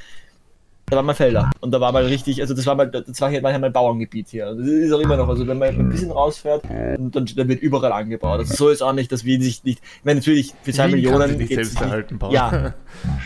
[0.94, 3.30] da waren mal Felder und da war mal richtig, also das war mal, das war
[3.30, 4.48] hier mal ein Bauerngebiet hier.
[4.48, 6.62] Und Das ist auch immer noch, also wenn man ein bisschen rausfährt,
[6.98, 8.38] und dann, dann wird überall angebaut.
[8.38, 10.96] Also so ist auch nicht, dass Wien sich nicht, ich meine natürlich für zwei Wien
[10.96, 12.32] Millionen nicht selbst erhalten bauen.
[12.32, 12.74] Ja,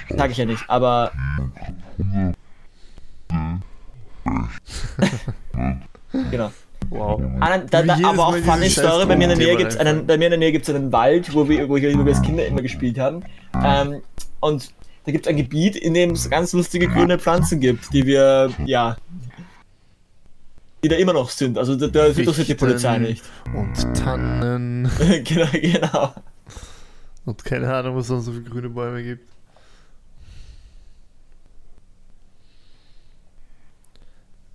[0.09, 1.13] sag ich ja nicht, aber
[6.31, 6.51] genau.
[6.91, 7.21] Wow.
[7.41, 9.77] Ah, nein, da, da, aber auch funny Story, bei mir in der Nähe Scheiß gibt's
[9.77, 12.15] einen, bei mir in der Nähe gibt's einen Wald, wo wir, wo, ich, wo wir
[12.15, 13.23] als Kinder immer gespielt haben.
[13.63, 14.01] Ähm,
[14.41, 14.73] und
[15.09, 18.99] da gibt's ein Gebiet, in dem es ganz lustige grüne Pflanzen gibt, die wir, ja,
[20.85, 21.57] die da immer noch sind.
[21.57, 23.25] Also da, da interessiert die Polizei nicht.
[23.55, 24.91] Und Tannen.
[25.25, 26.15] genau, genau.
[27.25, 29.27] Und keine Ahnung, was es sonst so für grüne Bäume gibt.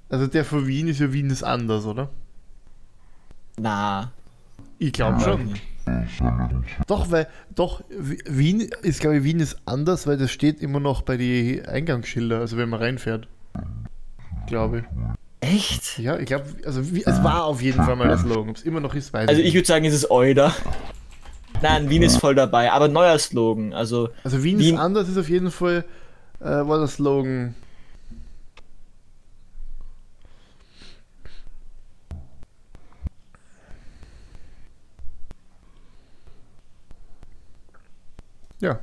[0.10, 2.10] Also der von Wien ist ja Wien ist anders, oder?
[3.58, 4.12] Na,
[4.78, 5.56] Ich glaube schon.
[6.88, 11.02] Doch, weil, doch, Wien ist, glaube ich, Wien ist anders, weil das steht immer noch
[11.02, 13.28] bei den Eingangsschilder, also wenn man reinfährt.
[14.48, 15.50] Glaube ich.
[15.50, 16.00] echt?
[16.00, 18.50] Ja, ich glaube, also es war auf jeden Fall mal der Slogan.
[18.50, 20.54] Ob es immer noch ist, weiß Also ich ich würde sagen, es ist Euda.
[21.62, 23.74] Nein, Wien ist voll dabei, aber neuer Slogan.
[23.74, 25.86] Also Also Wien, Wien- ist anders ist auf jeden Fall,
[26.40, 27.56] äh, war der Slogan.
[38.64, 38.80] Ja,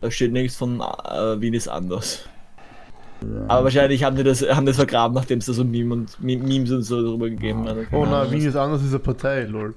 [0.00, 2.28] Da steht nichts von äh, Wien ist anders.
[3.48, 6.44] Aber wahrscheinlich haben die das, haben das vergraben, nachdem es da so Meme und Meme-
[6.46, 7.76] Memes und so drüber gegeben hat.
[7.92, 9.74] oh Ahnung, Wien ist anders, ist eine Partei, lol.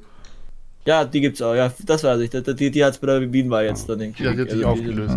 [0.86, 2.30] Ja, die gibt's auch, ja, das weiß ich.
[2.30, 4.24] Die, die, die hat es bei der Wien-Wahl jetzt dann irgendwie.
[4.24, 5.16] Ja, die hat sich also aufgelöst.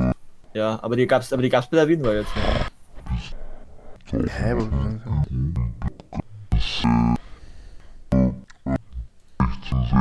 [0.55, 2.33] Ja, aber die gab's, aber die gab's bei der Wien-Wahl jetzt.
[2.37, 2.67] Ja.
[4.13, 4.55] Hä,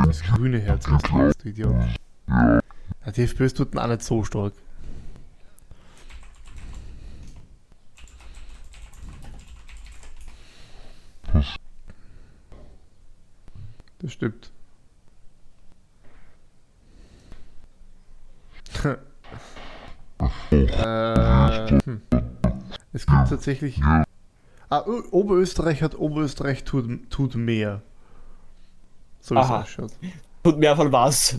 [0.06, 1.08] Das grüne Herz ist
[1.42, 1.74] du Idiot.
[3.16, 4.52] Die FPÖ tut auch nicht so stark.
[14.00, 14.50] Das stimmt.
[20.50, 22.02] äh, hm.
[22.92, 23.82] Es gibt tatsächlich.
[23.82, 24.04] Ah,
[25.10, 27.82] Oberösterreich hat Oberösterreich tut, tut mehr.
[29.20, 29.92] So wie es ausschaut.
[30.44, 31.38] Und mehr von was?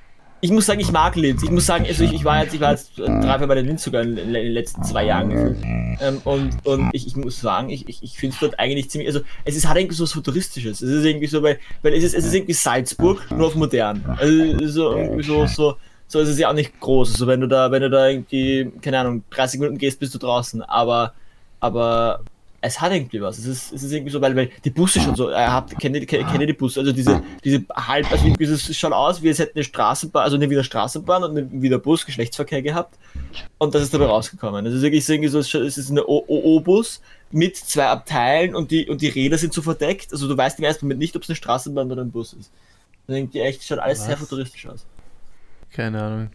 [0.43, 1.43] Ich muss sagen, ich mag Linz.
[1.43, 3.83] Ich muss sagen, also ich, ich war jetzt, ich war jetzt dreimal bei der Linz
[3.83, 5.57] sogar in, in den letzten zwei Jahren gefühlt.
[5.63, 9.07] Ähm, und und ich, ich muss sagen, ich, ich, ich finde es dort eigentlich ziemlich,
[9.07, 10.81] also es ist, hat irgendwie so was Futuristisches.
[10.81, 14.03] Es ist irgendwie so, weil, weil es ist, es ist irgendwie Salzburg, nur auf modern.
[14.17, 15.75] Also so, irgendwie so, so,
[16.07, 17.13] so ist es ja auch nicht groß.
[17.13, 20.17] Also wenn du da, wenn du da irgendwie, keine Ahnung, 30 Minuten gehst, bist du
[20.17, 20.63] draußen.
[20.63, 21.13] Aber,
[21.59, 22.21] aber
[22.63, 23.39] es hat irgendwie was.
[23.39, 25.95] Es ist, es ist irgendwie so, weil, weil die Busse schon so, äh, habt, kennt,
[25.95, 26.79] ihr, kennt ihr die Busse?
[26.79, 30.35] Also diese, diese halb, also irgendwie, es schaut aus, wie es hätte eine Straßenbahn, also
[30.35, 32.99] eine wieder Straßenbahn und eine wieder Bus, Geschlechtsverkehr gehabt.
[33.57, 34.63] Und das ist dabei rausgekommen.
[34.67, 38.87] Es ist wirklich so, irgendwie so, es ist eine OO-Bus mit zwei Abteilen und die,
[38.87, 40.11] und die Räder sind so verdeckt.
[40.11, 42.51] Also du weißt im ersten Moment nicht, ob es eine Straßenbahn oder ein Bus ist.
[43.07, 44.19] Also irgendwie echt, schaut alles sehr Was?
[44.19, 44.85] futuristisch aus.
[45.71, 46.29] Keine Ahnung.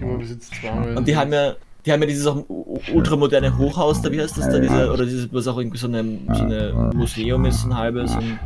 [0.00, 0.96] Aber bis jetzt zweimal.
[0.96, 2.44] Und die haben ja, die haben ja dieses auch
[2.92, 6.02] ultramoderne Hochhaus, da wie heißt das da, diese, oder dieses, was auch irgendwie so eine,
[6.32, 8.14] so eine Museum ist, so ein halbes.
[8.14, 8.38] Und,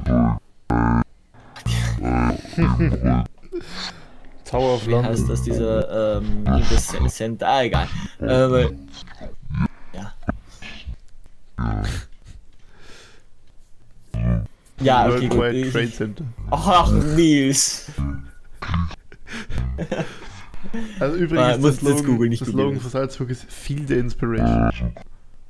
[4.45, 5.11] Tower of wie London.
[5.11, 7.89] heißt das, dieser, ähm, das Center, ah, egal.
[8.21, 8.89] Ähm,
[9.93, 10.13] ja.
[14.81, 15.41] Ja, okay, World gut.
[15.41, 16.25] Wide Trade Center.
[16.51, 17.91] Ach, Nils.
[21.01, 22.49] Also Ah, übrigens, muss das Slogan, googeln, nicht das.
[22.49, 24.93] Slogan für Salzburg ist Feel the Inspiration.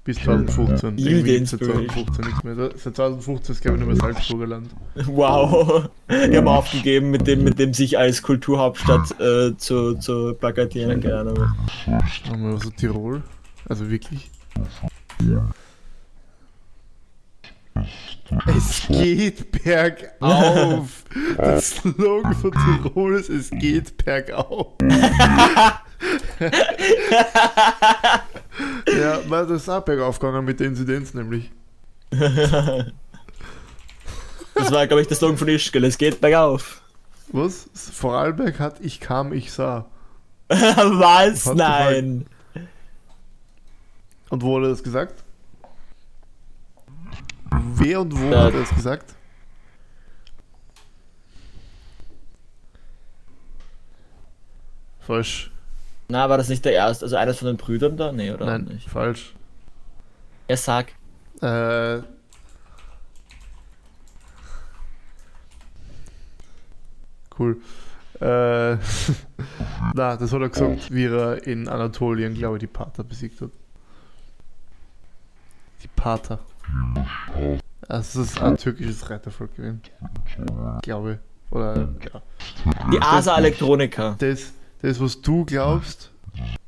[0.04, 0.96] Bis 2015.
[0.96, 1.88] Yield Irgendwie gibt's seit Inspiration.
[2.14, 2.54] 2015 nichts mehr.
[2.76, 4.70] Seit 2015 ist, glaube ich, nur mehr Salzburger Land.
[5.06, 5.88] Wow.
[6.10, 11.18] Die haben aufgegeben, mit dem, mit dem sich als Kulturhauptstadt äh, zu, zu plakatieren, keine
[11.20, 11.38] Ahnung.
[12.28, 13.22] Haben wir so Tirol?
[13.68, 14.30] Also wirklich?
[18.46, 21.04] Es geht bergauf.
[21.38, 24.74] Der Slogan von Tirol ist, es geht bergauf.
[28.86, 31.50] ja, weil das ist auch bergauf gegangen mit der Inzidenz nämlich.
[32.10, 32.92] Das
[34.72, 35.84] war, glaube ich, der Slogan von Ischgl.
[35.84, 36.82] Es geht bergauf.
[37.32, 37.68] Was?
[37.74, 39.86] Vorarlberg hat Ich kam, ich sah.
[40.48, 41.46] Was?
[41.54, 42.26] Nein.
[44.30, 45.24] Und wo er das gesagt?
[47.50, 48.44] Wer und wo Ja.
[48.44, 49.14] hat er das gesagt?
[55.00, 55.50] Falsch.
[56.08, 57.04] Na, war das nicht der erste?
[57.04, 58.12] Also eines von den Brüdern da?
[58.12, 58.46] Nee, oder?
[58.46, 58.88] Nein, Nicht.
[58.88, 59.34] falsch.
[60.46, 60.94] Er sagt.
[61.42, 62.00] Äh,
[67.38, 67.56] cool.
[68.20, 68.76] Äh,
[69.94, 73.50] na, das hat er gesagt, wie er in Anatolien, glaube ich, die Pater besiegt hat.
[75.82, 76.40] Die Pater.
[77.88, 79.80] Also, das ist ein türkisches Reitervolk gewesen.
[80.82, 81.56] Glaube ich.
[81.56, 82.22] Oder, ja.
[82.92, 84.16] Die Asa Elektronika.
[84.18, 84.52] Das,
[84.82, 86.10] das, was du glaubst,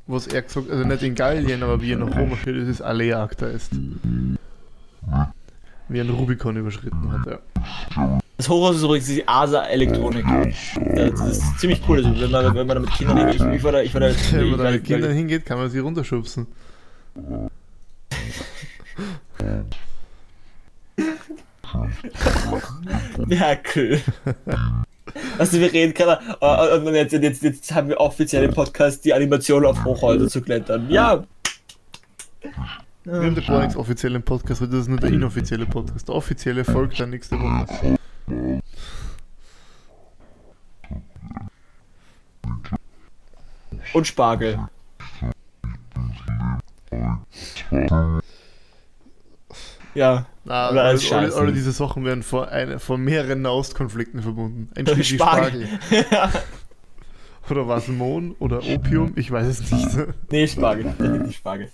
[0.07, 2.69] was er gesagt hat, also nicht in Gallien, aber wie er nach Rom marschiert ist,
[2.69, 3.73] ist Alea Acta ist.
[5.89, 8.19] Wie den Rubikon überschritten hat, ja.
[8.39, 10.47] Das Hochhaus ist übrigens die Asa Elektronika.
[10.95, 11.99] Das ist ziemlich cool.
[11.99, 14.01] Also, wenn, man, wenn man da mit Kindern hin, ich, ich war da, ich war
[14.01, 16.47] da, ich, Wenn man da mit Kindern hingeht, kann man sie runterschubsen.
[23.29, 24.01] Ja, cool.
[25.38, 29.12] Also wir reden gerade, äh, und jetzt, jetzt, jetzt haben wir offiziell im Podcast die
[29.12, 30.88] Animation auf Hochhäuser zu klettern.
[30.88, 31.25] Ja.
[33.05, 36.09] Wir haben den gar nichts offiziell im Podcast, das ist nur der inoffizielle Podcast.
[36.09, 37.99] Der offizielle folgt dann nächste Woche.
[43.93, 44.59] Und Spargel.
[49.95, 50.27] Ja.
[50.44, 51.38] Na, alle, alles alle, scheiße.
[51.38, 54.70] alle diese Sachen werden vor, eine, vor mehreren Nahostkonflikten verbunden.
[54.74, 55.68] Einschließlich Spargel.
[55.90, 56.40] Spargel.
[57.50, 59.12] Oder was, Mohn oder Opium?
[59.16, 59.88] Ich weiß es nicht.
[60.31, 60.85] Nee, Spargel.
[60.85, 61.68] Definitiv Spargel.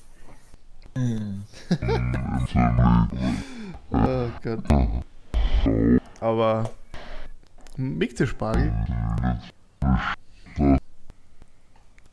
[3.91, 4.65] Oh Gott.
[6.21, 6.71] Aber
[7.77, 8.73] Mikte Spargel?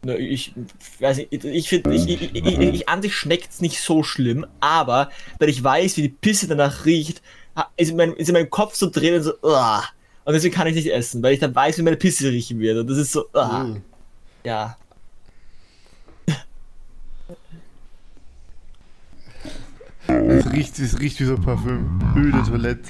[0.06, 0.54] Na, ich
[1.00, 5.10] weiß nicht, ich finde, ich, ich, ich, ich, an sich schmeckt's nicht so schlimm, aber
[5.40, 7.22] weil ich weiß, wie die Pisse danach riecht,
[7.78, 9.84] ist in meinem, ist in meinem Kopf so drin und so, uah.
[10.26, 12.80] und deswegen kann ich nicht essen, weil ich dann weiß, wie meine Pisse riechen wird
[12.80, 13.26] und das ist so.
[13.34, 13.78] Uh.
[14.44, 14.78] ja.
[20.08, 22.00] Es riecht, es riecht wie so Parfüm.
[22.16, 22.90] Öde Toilette.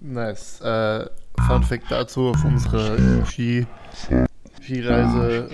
[0.00, 0.60] Nice.
[0.62, 1.06] Äh,
[1.46, 3.66] Fun Fact dazu auf unserer Ski,
[4.70, 5.48] Skireise.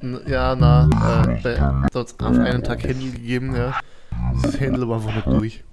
[0.00, 0.88] Ähm, ja, na,
[1.44, 3.74] äh, es auf einen Tag Händel gegeben, ja.
[4.42, 5.64] Das Händel war einfach nicht durch.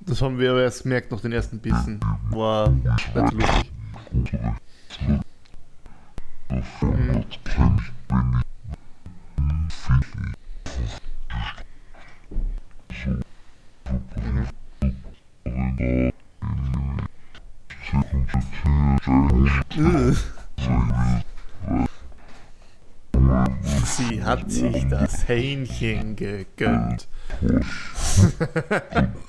[0.00, 1.98] Das haben wir aber erst gemerkt nach den ersten Bissen.
[2.30, 3.72] War nicht lustig.
[24.72, 27.08] Sich das Hähnchen gegönnt.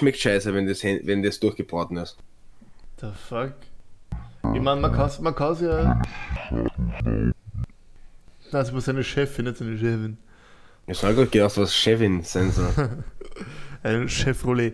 [0.00, 2.16] Schmeckt scheiße, wenn das, wenn das durchgebraten ist.
[3.02, 3.52] The fuck?
[4.54, 6.00] Ich meine, man kann man kann's ja.
[6.50, 7.34] Nein,
[8.50, 10.16] das war seine Chefin, nicht seine Chefin.
[10.86, 13.04] Ich habe gerade gedacht, was Chevin sein soll.
[13.82, 14.72] Ein Chevrolet.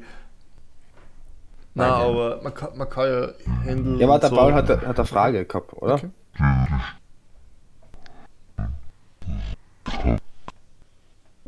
[1.74, 3.29] Nein, Nein, aber man kann, man kann ja
[3.64, 4.01] Händel.
[4.01, 6.01] Ja, aber der so- Paul hat, hat eine Frage gehabt, oder?
[9.89, 10.16] Okay.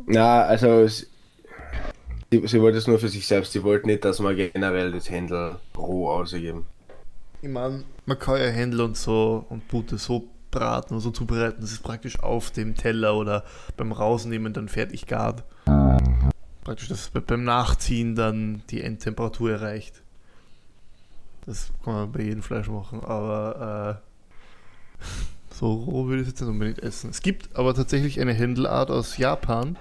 [0.05, 0.85] Na, also
[2.31, 3.51] sie, sie wollte es nur für sich selbst.
[3.53, 6.65] Sie wollte nicht, dass man generell das Händel roh ausgeben.
[7.41, 11.61] Ich meine, man kann ja Händel und so und Butter so braten und so zubereiten,
[11.61, 13.43] dass es praktisch auf dem Teller oder
[13.77, 15.43] beim Rausnehmen dann fertig gart.
[16.63, 20.01] Praktisch, dass be- beim Nachziehen dann die Endtemperatur erreicht.
[21.45, 24.01] Das kann man bei jedem Fleisch machen, aber
[25.51, 27.09] äh, so roh würde ich es jetzt nicht unbedingt essen.
[27.09, 29.77] Es gibt aber tatsächlich eine Händelart aus Japan.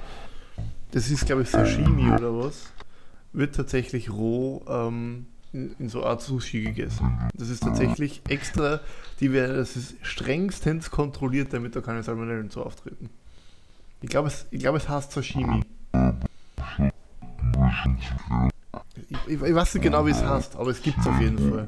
[0.90, 2.72] Das ist, glaube ich, Sashimi oder was.
[3.32, 7.18] Wird tatsächlich roh ähm, in, in so Art Sushi gegessen.
[7.34, 8.80] Das ist tatsächlich extra,
[9.20, 13.10] die werden, das ist strengstens kontrolliert, damit da keine Salmonellen so auftreten.
[14.00, 15.62] Ich glaube, es, ich glaube, es heißt Sashimi.
[19.10, 21.38] Ich, ich, ich weiß nicht genau, wie es heißt, aber es gibt es auf jeden
[21.50, 21.66] Fall.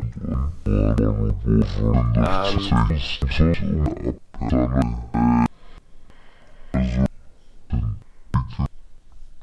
[4.42, 5.46] Ähm,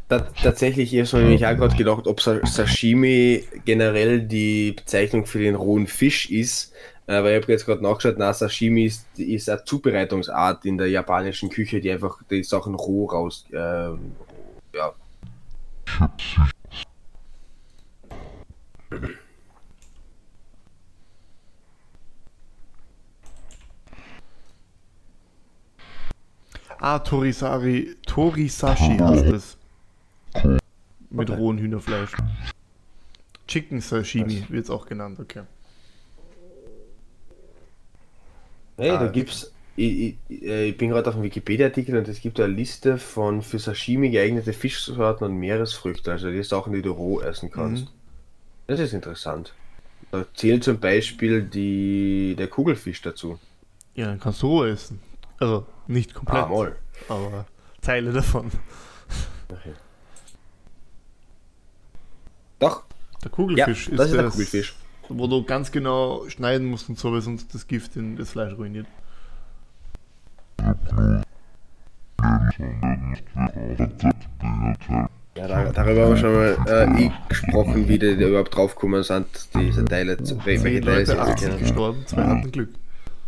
[0.10, 5.56] tatsächlich ist mir nämlich auch gerade gedacht, ob Sa- Sashimi generell die Bezeichnung für den
[5.56, 6.74] rohen Fisch ist.
[7.08, 10.88] Äh, weil ich habe jetzt gerade nachgeschaut, na, Sashimi ist, ist eine Zubereitungsart in der
[10.90, 13.46] japanischen Küche, die einfach die Sachen roh raus.
[13.54, 14.16] ähm,
[14.74, 14.94] ja.
[26.80, 29.57] Ah, Torisari, Torisashi heißt es.
[31.10, 32.12] Mit rohem Hühnerfleisch.
[33.48, 35.44] Chicken Sashimi wird es auch genannt, okay.
[38.78, 39.52] Hey, Ah, da gibt's.
[39.76, 43.42] Ich, ich, äh, ich bin gerade auf dem Wikipedia-Artikel und es gibt eine Liste von
[43.44, 47.86] für Sashimi geeignete Fischsorten und Meeresfrüchte, also die Sachen, die du roh essen kannst.
[47.86, 47.90] Mhm.
[48.66, 49.54] Das ist interessant.
[50.12, 53.40] Da zählt zum Beispiel die, der Kugelfisch dazu.
[53.94, 55.00] Ja, dann kannst du roh essen.
[55.40, 56.76] Also nicht komplett, Ah, mal.
[57.08, 57.46] aber
[57.82, 58.52] Teile davon.
[59.50, 59.74] Okay.
[62.60, 62.84] Doch,
[63.24, 64.76] Der ja, Kugelfisch das ist der das, Kugelfisch.
[65.10, 68.54] wo du ganz genau schneiden musst und so, weil sonst das Gift in das Fleisch
[68.58, 68.88] ruiniert.
[75.36, 79.28] Ja, da, darüber haben wir schon mal äh, gesprochen, wie die da überhaupt draufgekommen sind,
[79.54, 81.60] diese Teile zu welche Teile sie Leute, 80 kennen.
[81.60, 82.70] gestorben, zwei hatten Glück.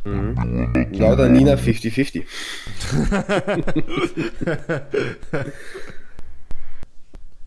[0.06, 0.88] Mhm.
[0.94, 2.24] Lauter Nina 50-50.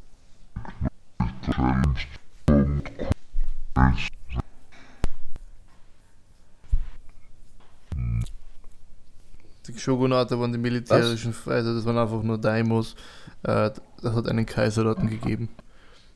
[9.67, 12.95] Die Shogunate waren die militärischen Feinde, das waren einfach nur Daimos.
[13.43, 13.71] Äh,
[14.03, 15.49] das hat einen Kaiser dort gegeben.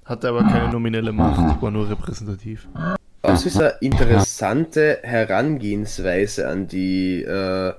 [0.05, 2.69] Hatte aber keine nominelle Macht, war nur repräsentativ.
[3.23, 7.73] Das ist eine interessante Herangehensweise an die, äh,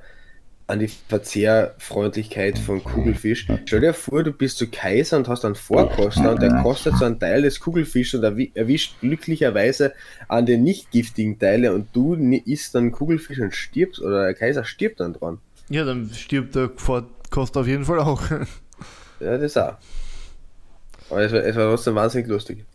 [0.68, 3.47] an die Verzehrfreundlichkeit von Kugelfisch.
[3.66, 7.05] Stell dir vor, du bist so Kaiser und hast einen Vorkoster und der kostet so
[7.05, 9.93] einen Teil des Kugelfischs und erwi- erwischt glücklicherweise
[10.28, 14.63] an den nicht giftigen Teile und du isst dann Kugelfisch und stirbst oder der Kaiser
[14.66, 15.38] stirbt dann dran.
[15.70, 18.22] Ja, dann stirbt der Vor- Kost auf jeden Fall auch.
[19.22, 19.76] Ja, das auch.
[21.09, 22.66] Aber es war, es war trotzdem wahnsinnig lustig.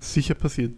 [0.00, 0.72] Sicher passiert.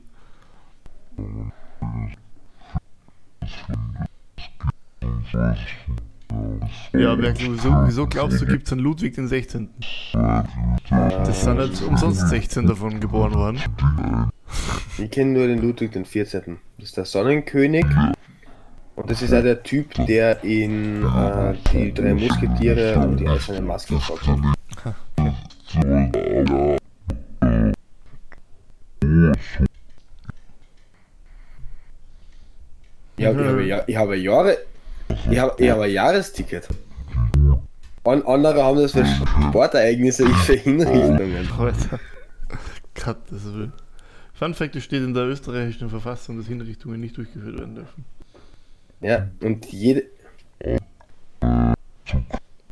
[6.93, 9.71] Ja, wer, wieso, wieso glaubst du, gibt es einen Ludwig den 16.?
[10.91, 13.61] Das sind jetzt umsonst 16 davon geboren worden.
[14.99, 16.59] Ich kenne nur den Ludwig den 14.
[16.77, 17.87] Das ist der Sonnenkönig.
[18.97, 23.61] Und das ist auch der Typ, der in äh, die drei Musketiere und die eiserne
[23.61, 24.39] Maske gesagt hat.
[33.19, 34.59] Ja, ich habe, ja, ich habe Jahre,
[35.31, 36.69] ich habe, ich habe ein Jahresticket.
[38.05, 39.05] An, andere haben das für
[39.49, 41.49] Sportereignisse, ich für Hinrichtungen.
[41.59, 42.01] Alter.
[42.95, 43.73] Gottes Willen.
[44.35, 48.05] Fun Fact, es steht in der österreichischen Verfassung, dass Hinrichtungen nicht durchgeführt werden dürfen.
[49.01, 50.05] Ja, und jede.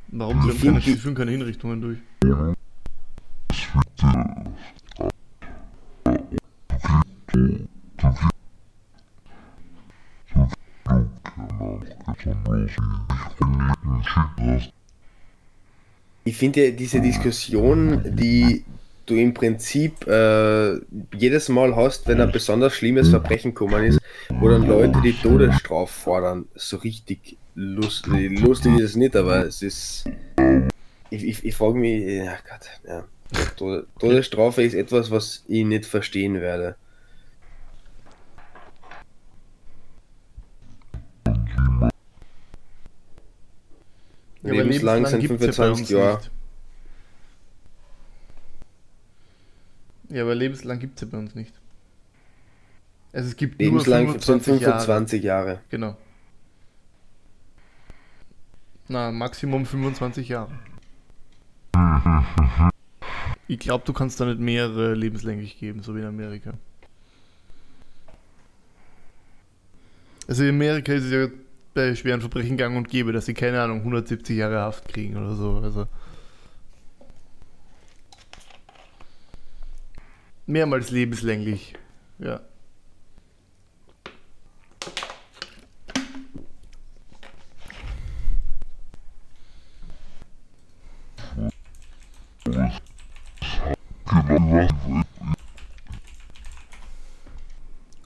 [0.08, 0.50] Warum?
[0.50, 1.98] Sie, keine, sie führen keine Hinrichtungen durch.
[16.24, 18.64] Ich finde diese Diskussion, die
[19.06, 20.74] du im Prinzip äh,
[21.16, 24.00] jedes Mal hast, wenn ein besonders schlimmes Verbrechen gekommen ist,
[24.40, 28.40] wo dann Leute die Todesstrafe fordern, so richtig lustig.
[28.40, 30.04] Lustig ist es nicht, aber es ist.
[31.10, 33.04] Ich, ich, ich frage mich, ja Gott, ja.
[33.56, 36.74] Tod- Todesstrafe ist etwas, was ich nicht verstehen werde.
[44.46, 46.20] Ja, aber Lebenslang sind gibt's ja bei 25 uns Jahre.
[50.08, 51.52] Ja, aber lebenslang gibt es ja bei uns nicht.
[53.12, 54.80] Also es gibt Lebenslang nur sind 25 Jahre.
[54.80, 55.60] 25 Jahre.
[55.68, 55.96] Genau.
[58.88, 60.52] Na, Maximum 25 Jahre.
[63.48, 66.52] Ich glaube, du kannst da nicht mehrere lebenslänglich geben, so wie in Amerika.
[70.28, 71.26] Also in Amerika ist es ja
[71.76, 75.34] bei schweren Verbrechen gang und gäbe, dass sie, keine Ahnung, 170 Jahre Haft kriegen oder
[75.34, 75.60] so.
[75.62, 75.86] Also
[80.46, 81.74] mehrmals lebenslänglich.
[82.18, 82.40] Ja.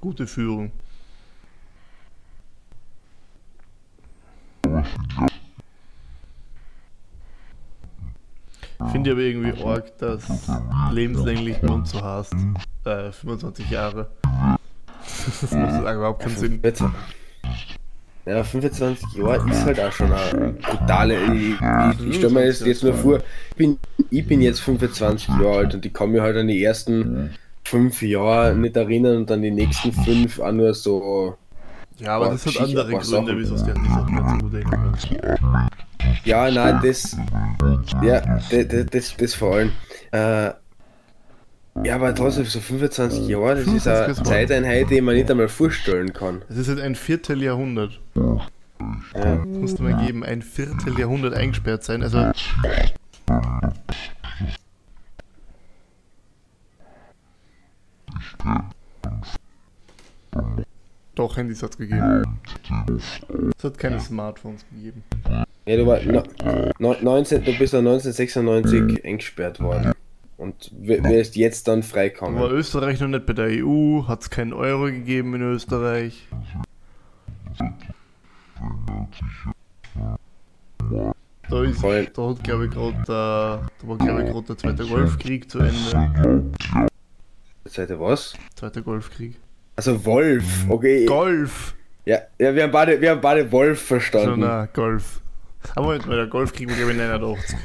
[0.01, 0.73] Gute Führung.
[8.93, 10.23] Finde ich aber irgendwie arg, dass
[10.93, 12.35] lebenslänglich so heißt.
[12.85, 14.11] Äh, 25 Jahre.
[15.41, 16.61] Das macht halt überhaupt keinen Sinn.
[18.27, 21.19] Ja, 25 Jahre ist halt auch schon eine brutale.
[21.35, 21.51] Ich,
[22.01, 23.19] ich, ich stelle mir jetzt, jetzt nur vor,
[23.51, 23.79] ich bin,
[24.11, 27.31] ich bin jetzt 25 Jahre alt und ich kann mich halt an die ersten
[27.65, 31.37] fünf Jahre nicht erinnern und dann die nächsten fünf auch nur so.
[32.01, 34.65] Ja, aber das hat andere Gründe, wieso es dir nicht so gut.
[36.25, 37.17] Ja, nein, das.
[38.03, 38.21] Ja,
[38.51, 39.73] das, das, das vor allem.
[40.13, 40.51] Äh,
[41.85, 44.25] ja, aber trotzdem, so 25 Jahre, das ist 25 eine.
[44.25, 46.43] Zeiteinheit, die man nicht einmal vorstellen kann.
[46.49, 48.01] Es ist halt ein Vierteljahrhundert.
[48.15, 48.47] Ja.
[49.13, 52.03] Das musst du mal geben, ein Vierteljahrhundert eingesperrt sein.
[52.03, 52.33] Also.
[61.21, 62.39] Doch, Handys hat es gegeben.
[63.59, 65.05] Es hat keine Smartphones gegeben.
[65.67, 66.23] Ja, du, war, no,
[66.79, 69.93] no, 19, du bist ja 1996 eingesperrt worden.
[70.39, 72.51] Und wirst jetzt dann Da war freikommen.
[72.53, 76.27] Österreich noch nicht bei der EU, hat es keinen Euro gegeben in Österreich.
[81.51, 82.07] Da ist, Voll.
[82.15, 85.59] da hat glaube ich gerade der, da war glaube ich gerade der zweite Golfkrieg zu
[85.59, 86.51] Ende.
[87.67, 88.33] Seite was?
[88.55, 89.37] Zweiter Golfkrieg.
[89.81, 91.07] Also Wolf, okay.
[91.07, 91.75] Golf!
[92.05, 94.41] Ja, ja wir, haben beide, wir haben beide Wolf So, verstanden.
[94.41, 95.23] na, Golf.
[95.75, 97.57] Aber Moment mal, der Golfkrieg war glaube ich 89.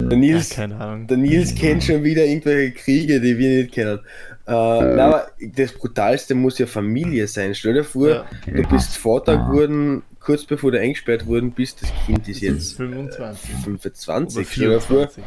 [0.00, 1.06] der, Ja, Nils, keine Ahnung.
[1.06, 4.00] der Nils kennt schon wieder irgendwelche Kriege, die wir nicht kennen.
[4.46, 7.54] Äh, na, aber das Brutalste muss ja Familie sein.
[7.54, 8.24] Stell dir vor, Ja.
[8.46, 13.50] du bist Vater geworden, kurz bevor du eingesperrt worden bist, das Kind ist jetzt 25.
[13.64, 14.36] 25.
[14.36, 15.24] Oder Stell dir vor, 24.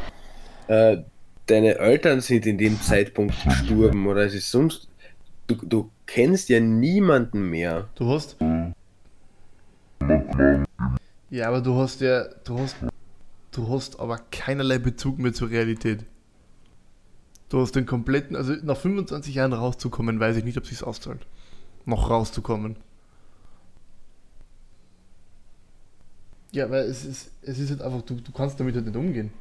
[0.67, 0.97] äh,
[1.47, 4.87] deine Eltern sind in dem Zeitpunkt gestorben oder es ist sonst.
[5.45, 7.89] Du, du kennst ja niemanden mehr.
[7.95, 8.37] Du hast.
[11.31, 12.25] Ja, aber du hast ja.
[12.43, 12.75] Du hast.
[13.51, 16.05] Du hast aber keinerlei Bezug mehr zur Realität.
[17.49, 18.35] Du hast den kompletten.
[18.35, 21.25] Also nach 25 Jahren rauszukommen, weiß ich nicht, ob es sich auszahlt.
[21.85, 22.77] Noch rauszukommen.
[26.51, 29.31] Ja, weil es ist, es ist halt einfach, du, du kannst damit halt nicht umgehen.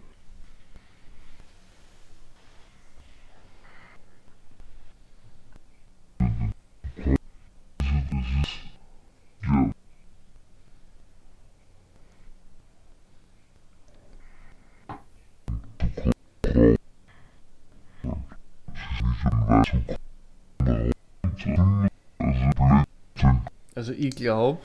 [23.75, 24.61] Also ich glaube,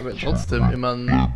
[0.00, 1.32] aber trotzdem, meine,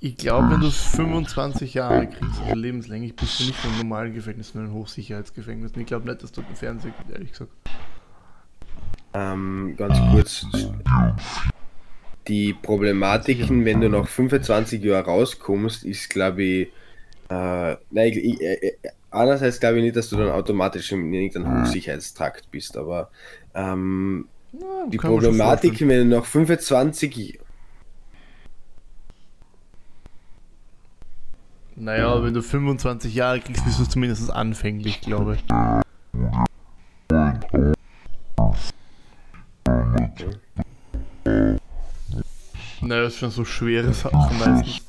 [0.00, 4.52] ich glaube, wenn du 25 Jahre kriegst, also lebenslänglich, bist du nicht im normalen Gefängnis,
[4.52, 5.72] sondern im Hochsicherheitsgefängnis.
[5.72, 7.50] Und ich glaube nicht, dass dort ein Fernseher gibt, ehrlich gesagt.
[9.14, 10.46] Ähm, ganz kurz.
[12.26, 16.68] Die Problematiken, wenn du nach 25 Jahren rauskommst, ist, glaube ich,
[17.30, 18.74] Äh, nein, ich, ich, ich,
[19.10, 23.10] einerseits glaube ich nicht, dass du dann automatisch in irgendeinem Hochsicherheitstrakt bist, aber
[23.54, 25.90] ähm, Ja, die kann man schon Problematik, vorstellen.
[25.90, 27.38] wenn du nach 25
[31.76, 35.44] Naja, wenn du 25 Jahre kriegst, bist du zumindest anfänglich, glaube ich.
[42.80, 44.80] Naja, das ist schon so schwere Sachen meistens.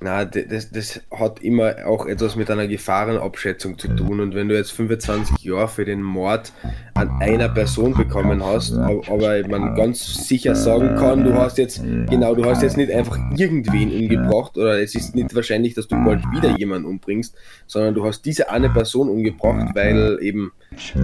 [0.00, 4.20] Na, das, das hat immer auch etwas mit einer Gefahrenabschätzung zu tun.
[4.20, 6.52] Und wenn du jetzt 25 Jahre für den Mord
[6.92, 11.82] an einer Person bekommen hast, ab- aber man ganz sicher sagen kann, du hast jetzt,
[11.82, 15.96] genau, du hast jetzt nicht einfach irgendwen umgebracht oder es ist nicht wahrscheinlich, dass du
[16.04, 17.34] bald wieder jemanden umbringst,
[17.66, 20.52] sondern du hast diese eine Person umgebracht, weil eben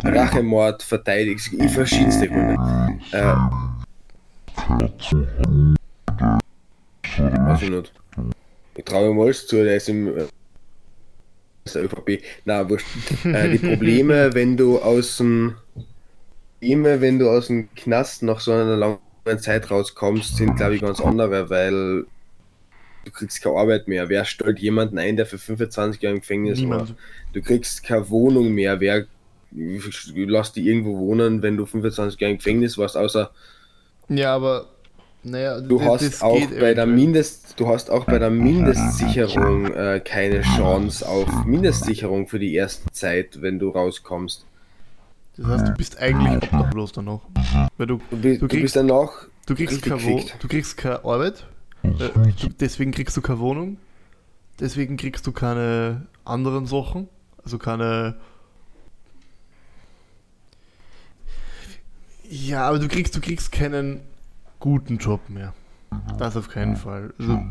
[0.05, 2.57] Rachemord verteidigt, in verschiedenste Gründe.
[3.13, 3.35] Äh,
[7.19, 7.93] weiß ich nicht.
[8.77, 10.27] Ich traue ihm alles zu, der ist im äh,
[11.77, 12.23] ÖVP.
[12.45, 12.87] Na, wurscht.
[13.25, 15.57] Äh, die Probleme, wenn du aus dem
[16.61, 18.99] Probleme, wenn du aus dem Knast nach so einer langen
[19.39, 22.07] Zeit rauskommst, sind glaube ich ganz andere, weil
[23.05, 24.09] du kriegst keine Arbeit mehr.
[24.09, 26.83] Wer stellt jemanden ein, der für 25 Jahre im Gefängnis war?
[26.83, 26.95] Niemand.
[27.33, 28.81] Du kriegst keine Wohnung mehr.
[28.81, 29.07] Wer
[29.53, 33.31] lass die irgendwo wohnen, wenn du 25 Jahre im Gefängnis warst, außer
[34.09, 34.67] Ja, aber
[35.23, 36.87] naja, Du das- hast das auch geht bei der.
[36.87, 42.91] Mindest, du hast auch bei der Mindestsicherung äh, keine Chance auf Mindestsicherung für die erste
[42.93, 44.47] Zeit, wenn du rauskommst.
[45.37, 47.23] Das heißt, du bist eigentlich obdachlos dann noch.
[47.77, 50.37] Weil du, Du, Du du kriegst- bist danach du, kriegst keine Wo gefickt.
[50.43, 51.45] du kriegst keine Arbeit,
[51.83, 53.77] äh, du, deswegen kriegst du keine Wohnung,
[54.59, 57.09] deswegen kriegst du keine anderen Sachen,
[57.45, 58.17] also keine.
[62.31, 64.01] Ja, aber du kriegst, du kriegst keinen
[64.61, 65.53] guten Job mehr.
[66.17, 67.13] Das auf keinen Fall.
[67.19, 67.43] Also,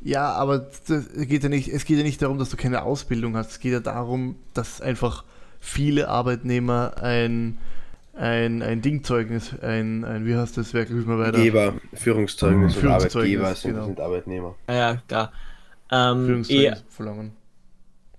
[0.00, 3.36] ja, aber das geht ja nicht, es geht ja nicht darum, dass du keine Ausbildung
[3.36, 3.50] hast.
[3.50, 5.24] Es geht ja darum, dass einfach
[5.60, 7.58] viele Arbeitnehmer ein,
[8.14, 11.38] ein, ein Dingzeugnis, ein, ein, wie heißt das, wer hilft mir weiter?
[11.38, 13.86] Geber, Führungszeugnis und Führungszeugnis, Arbeitgeber sind, genau.
[13.86, 14.54] sind Arbeitnehmer.
[14.70, 15.32] Ja, klar.
[15.90, 17.32] Ähm, eh, Führungszeugnis verlangen.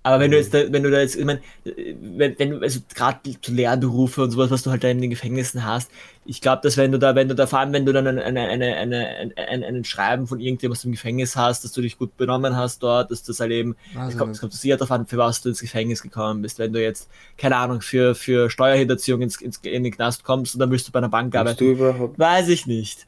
[0.08, 2.80] Aber wenn du jetzt, da, wenn du da jetzt, ich meine, wenn, wenn du, also
[2.94, 5.90] gerade zu Lehrberufe und sowas, was du halt da in den Gefängnissen hast,
[6.24, 8.24] ich glaube, dass wenn du da, wenn du da, vor allem wenn du dann eine,
[8.24, 12.16] eine, eine, ein, ein, Schreiben von irgendjemandem aus dem Gefängnis hast, dass du dich gut
[12.16, 15.06] benommen hast dort, dass das halt eben, Also es kommt, es kommt sicher darauf an,
[15.06, 16.58] für was du ins Gefängnis gekommen bist.
[16.58, 20.60] Wenn du jetzt, keine Ahnung, für, für Steuerhinterziehung ins, ins, in den Knast kommst und
[20.60, 23.06] dann willst du bei einer Bank arbeiten, du überhaupt, weiß ich nicht.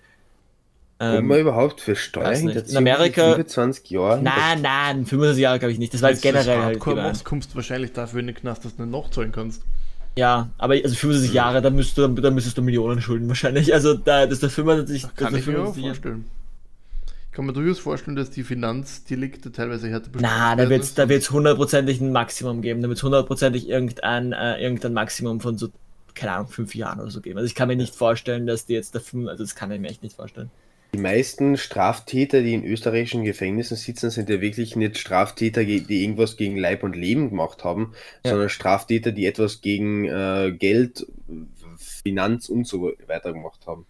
[1.01, 2.71] Ähm, man überhaupt für nicht.
[2.71, 4.23] In Amerika- 25 Jahre?
[4.23, 5.95] nein, nein, 25 Jahre glaube ich nicht.
[5.95, 8.65] Das war jetzt Wenn du generell halt machst, kommst du wahrscheinlich dafür in den Knast,
[8.65, 9.63] dass du nicht nachzahlen kannst.
[10.17, 13.73] Ja, aber also 65 Jahre, da müsstest du, da müsstest du Millionen schulden wahrscheinlich.
[13.73, 16.25] Also da das ist der 95, Das kann ich mir auch 75 vorstellen.
[17.31, 21.09] Ich kann mir durchaus vorstellen, dass die Finanzdelikte teilweise härter Na, da wird's, als da
[21.09, 22.83] wird's hundertprozentig ein Maximum geben.
[22.83, 25.69] Da wird's hundertprozentig irgendein, äh, irgendein Maximum von so,
[26.15, 27.39] keine Ahnung, fünf Jahren oder so geben.
[27.39, 29.81] Also ich kann mir nicht vorstellen, dass die jetzt da fünf, also das kann ich
[29.81, 30.51] mir echt nicht vorstellen.
[30.93, 36.37] Die meisten Straftäter, die in österreichischen Gefängnissen sitzen, sind ja wirklich nicht Straftäter, die irgendwas
[36.37, 37.93] gegen Leib und Leben gemacht haben,
[38.25, 38.33] Ja.
[38.33, 41.07] sondern Straftäter, die etwas gegen äh, Geld,
[41.77, 43.87] Finanz und so weiter gemacht haben.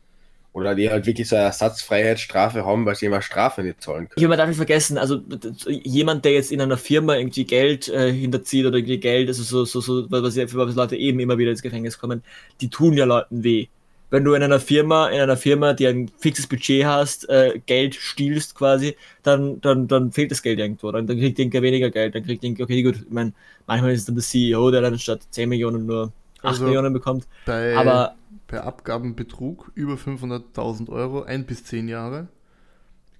[0.52, 4.14] Oder die halt wirklich so eine Ersatzfreiheitsstrafe haben, weil sie immer Strafe nicht zahlen Ich
[4.16, 4.26] können.
[4.26, 5.20] habe darf nicht vergessen, also
[5.68, 9.64] jemand, der jetzt in einer Firma irgendwie Geld äh, hinterzieht oder irgendwie Geld, also so,
[9.64, 12.24] so, so, was, was Leute eben immer wieder ins Gefängnis kommen,
[12.60, 13.68] die tun ja Leuten weh.
[14.10, 17.94] Wenn du in einer Firma, in einer Firma, die ein fixes Budget hast, äh, Geld
[17.94, 20.90] stiehlst quasi, dann, dann, dann fehlt das Geld irgendwo.
[20.90, 22.14] Dann, dann kriegt irgendwer weniger Geld.
[22.16, 23.32] Dann kriegt irgendwer, okay, gut, ich meine,
[23.66, 26.92] manchmal ist es dann der CEO, der dann statt 10 Millionen nur 8 Also- Millionen
[26.92, 27.28] bekommt.
[27.46, 28.16] bei, Aber
[28.48, 32.26] bei Abgabenbetrug über 500.000 Euro, ein bis zehn Jahre.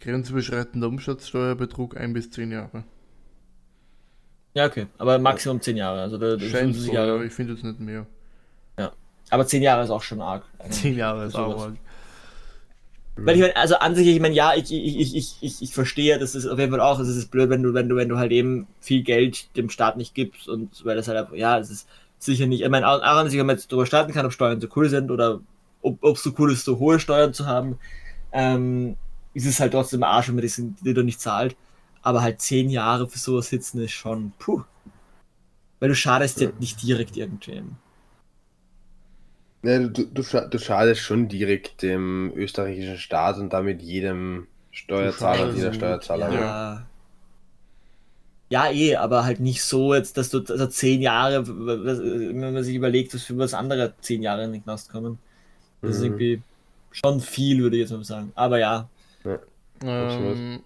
[0.01, 2.83] Grenzüberschreitender Umsatzsteuerbetrug, ein bis zehn Jahre.
[4.55, 6.01] ja, okay, aber Maximum 10 Jahre.
[6.01, 7.13] Also da, das Scheint 50 so, Jahre.
[7.13, 8.07] aber ich finde jetzt nicht mehr.
[9.31, 10.45] Aber 10 Jahre ist auch schon arg.
[10.71, 11.75] Zehn Jahre ist auch arg.
[13.17, 16.19] Weil ich meine, also an sich, ich meine, ja, ich, ich, ich, ich, ich, verstehe,
[16.19, 18.17] das ist auf jeden Fall auch, es ist blöd, wenn du, wenn du, wenn du
[18.17, 21.71] halt eben viel Geld dem Staat nicht gibst und weil das halt einfach, ja, es
[21.71, 24.33] ist sicher nicht, ich meine, auch an sich, wenn man jetzt darüber starten kann, ob
[24.33, 25.41] Steuern so cool sind oder
[25.83, 27.79] ob es so cool ist, so hohe Steuern zu haben,
[28.33, 28.97] ähm,
[29.35, 31.57] ist es halt trotzdem Arsch, wenn man die, sind- die du nicht zahlt.
[32.03, 34.63] Aber halt zehn Jahre für sowas sitzen ist schon, puh.
[35.79, 37.77] Weil du schadest dir nicht direkt irgendwem.
[39.63, 45.73] Ja, du, du, du schadest schon direkt dem österreichischen Staat und damit jedem Steuerzahler, jeder
[45.73, 46.33] Steuerzahler.
[46.33, 46.87] Ja.
[48.51, 52.75] Ja, eh, aber halt nicht so jetzt, dass du also zehn Jahre, wenn man sich
[52.75, 55.19] überlegt, was für was andere zehn Jahre in den Knast kommen.
[55.85, 56.05] Das ist Mhm.
[56.05, 56.43] irgendwie
[56.93, 58.33] schon viel, würde ich jetzt mal sagen.
[58.37, 58.89] Aber ja,
[59.83, 60.63] Ähm,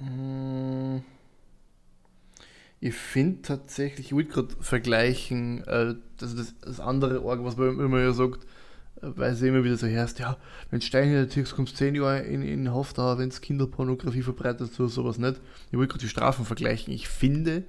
[0.00, 0.98] mm,
[2.80, 7.78] ich finde tatsächlich, ich wollte gerade vergleichen, äh, das, das, das andere Org, was man
[7.78, 8.44] immer ja sagt,
[9.02, 10.38] äh, weil es immer wieder so herrscht, ja,
[10.70, 14.72] wenn Stein in der Tix kommst 10 Jahre in, in Haft, wenn es Kinderpornografie verbreitet,
[14.72, 15.40] so sowas nicht.
[15.70, 16.92] Ich wollte gerade die Strafen vergleichen.
[16.94, 17.64] Ich finde,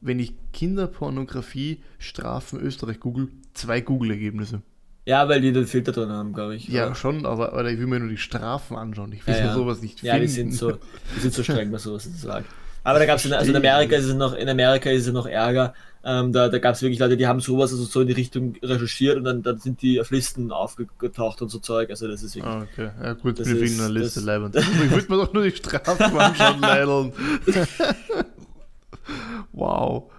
[0.00, 4.62] wenn ich Kinderpornografie Strafen Österreich google, zwei Google-Ergebnisse.
[5.04, 6.68] Ja, weil die den Filter drin haben, glaube ich.
[6.68, 6.94] Ja, oder?
[6.94, 9.10] schon, aber, aber ich will mir nur die Strafen anschauen.
[9.10, 9.54] Ich will ja, ja.
[9.54, 10.28] sowas nicht ja, finden.
[10.28, 10.78] Ja, die sind so,
[11.16, 12.46] die sind so streng, was sowas sagt.
[12.84, 15.26] Aber da gab es, also in Amerika ist es noch, in Amerika ist es noch
[15.26, 15.74] ärger.
[16.04, 18.56] Ähm, da da gab es wirklich Leute, die haben sowas also so in die Richtung
[18.60, 21.90] recherchiert und dann, dann sind die auf Listen aufgetaucht und so Zeug.
[21.90, 22.52] Also das ist wirklich.
[22.52, 22.90] Ah, okay.
[23.00, 24.56] Ja gut, wir finden eine Liste leibend.
[24.56, 27.12] ich würde mir doch nur die Strafen anschauen, leider.
[29.52, 30.10] wow.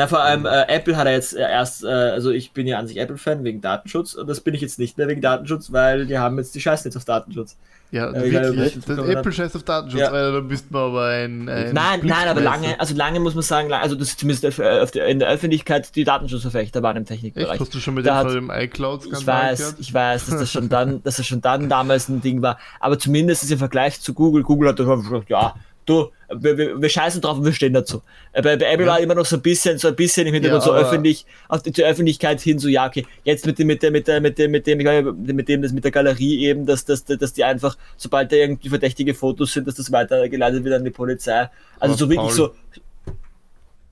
[0.00, 2.78] Na, vor allem äh, Apple hat er jetzt äh, erst, äh, also ich bin ja
[2.78, 6.06] an sich Apple-Fan wegen Datenschutz und das bin ich jetzt nicht mehr wegen Datenschutz, weil
[6.06, 7.58] die haben jetzt die Scheiße jetzt auf Datenschutz.
[7.90, 8.78] Ja, äh, wirklich.
[8.86, 10.10] Das Apple scheißt auf Datenschutz, ja.
[10.10, 11.46] weil dann bist du aber ein.
[11.50, 14.58] ein nein, nein, aber lange, also lange muss man sagen, also das ist zumindest
[14.94, 17.50] in der Öffentlichkeit die Datenschutzverfechter waren im Technikbereich.
[17.50, 17.60] Echt?
[17.60, 19.74] Hast du schon mit da dem iCloud Ich weiß, gehört?
[19.80, 22.58] ich weiß, dass das schon dann, dass das schon dann damals ein Ding war.
[22.78, 25.56] Aber zumindest ist im Vergleich zu Google, Google hat gesagt, ja,
[25.90, 28.02] du, wir, wir, wir, scheißen drauf und wir stehen dazu.
[28.32, 28.92] Äh, bei, bei Apple ja.
[28.92, 31.62] war immer noch so ein bisschen, so ein bisschen im Hintergrund ja, so öffentlich, auf
[31.62, 34.38] die, zur Öffentlichkeit hin, so, ja, okay, jetzt mit dem, mit der, mit der, mit
[34.38, 37.76] dem, mit dem, mit dem, das mit der Galerie eben, dass, dass, dass die einfach,
[37.96, 41.50] sobald da irgendwie verdächtige Fotos sind, dass das weitergeleitet wird an die Polizei.
[41.78, 42.54] Also aber so wirklich so,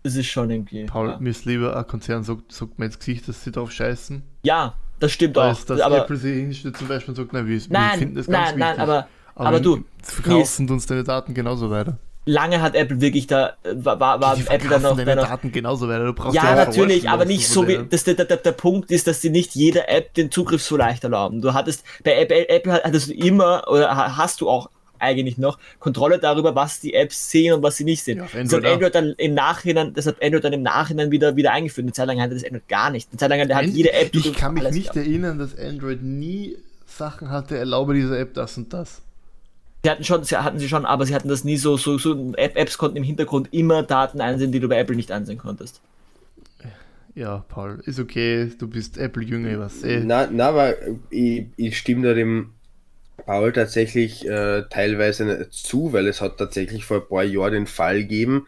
[0.02, 0.84] das ist schon irgendwie.
[0.84, 1.18] Paul, ja.
[1.18, 4.22] mir ist lieber ein Konzern sagt, sagt mir ins Gesicht, dass sie drauf scheißen.
[4.42, 5.60] Ja, das stimmt auch.
[5.64, 8.26] Dass aber, Apple sich hinstellt zum Beispiel und sagt, na, wir, nein, wir finden das
[8.26, 8.58] ganz nein, wichtig.
[8.58, 9.08] Nein, aber
[9.38, 9.84] aber, aber du.
[10.02, 11.98] Verkaufen uns deine Daten genauso weiter.
[12.24, 14.96] Lange hat Apple wirklich da, war, war die Apple dann noch.
[14.96, 16.04] deine noch, Daten genauso weiter.
[16.04, 19.22] Du brauchst ja, natürlich, aber nicht so wie, das, der, der, der Punkt ist, dass
[19.22, 21.40] sie nicht jeder App den Zugriff so leicht erlauben.
[21.40, 24.68] Du hattest, bei Apple, Apple hattest du immer, oder hast du auch
[24.98, 28.18] eigentlich noch Kontrolle darüber, was die Apps sehen und was sie nicht sehen.
[28.18, 31.52] Ja, das hat Android dann im Nachhinein, das hat Android dann im Nachhinein wieder, wieder
[31.52, 31.84] eingeführt.
[31.84, 33.08] Eine Zeit lang hatte das Android gar nicht.
[33.10, 34.14] Eine Zeit lang hat jede App.
[34.14, 34.96] Ich kann mich nicht gehabt.
[34.96, 39.02] erinnern, dass Android nie Sachen hatte, erlaube diese App das und das.
[39.88, 42.34] Sie hatten schon, sie hatten sie schon, aber sie hatten das nie so, so, so
[42.36, 45.80] Apps konnten im Hintergrund immer Daten einsehen, die du bei Apple nicht einsehen konntest.
[47.14, 50.02] Ja, Paul, ist okay, du bist Apple-Jünger, was eh.
[50.04, 50.74] Na, na, aber
[51.08, 52.50] ich, ich stimme da dem
[53.24, 58.00] Paul tatsächlich äh, teilweise zu, weil es hat tatsächlich vor ein paar Jahren den Fall
[58.00, 58.46] gegeben,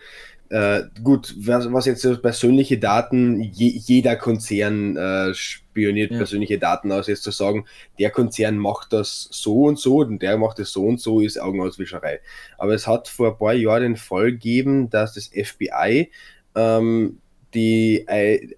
[0.51, 6.18] äh, gut, was, was, jetzt so persönliche Daten, je, jeder Konzern äh, spioniert ja.
[6.18, 7.66] persönliche Daten aus, jetzt zu sagen,
[8.01, 11.40] der Konzern macht das so und so und der macht das so und so, ist
[11.40, 12.20] Augenauswischerei.
[12.59, 16.11] Aber es hat vor ein paar Jahren den Fall gegeben, dass das FBI
[16.57, 17.18] ähm,
[17.55, 18.07] die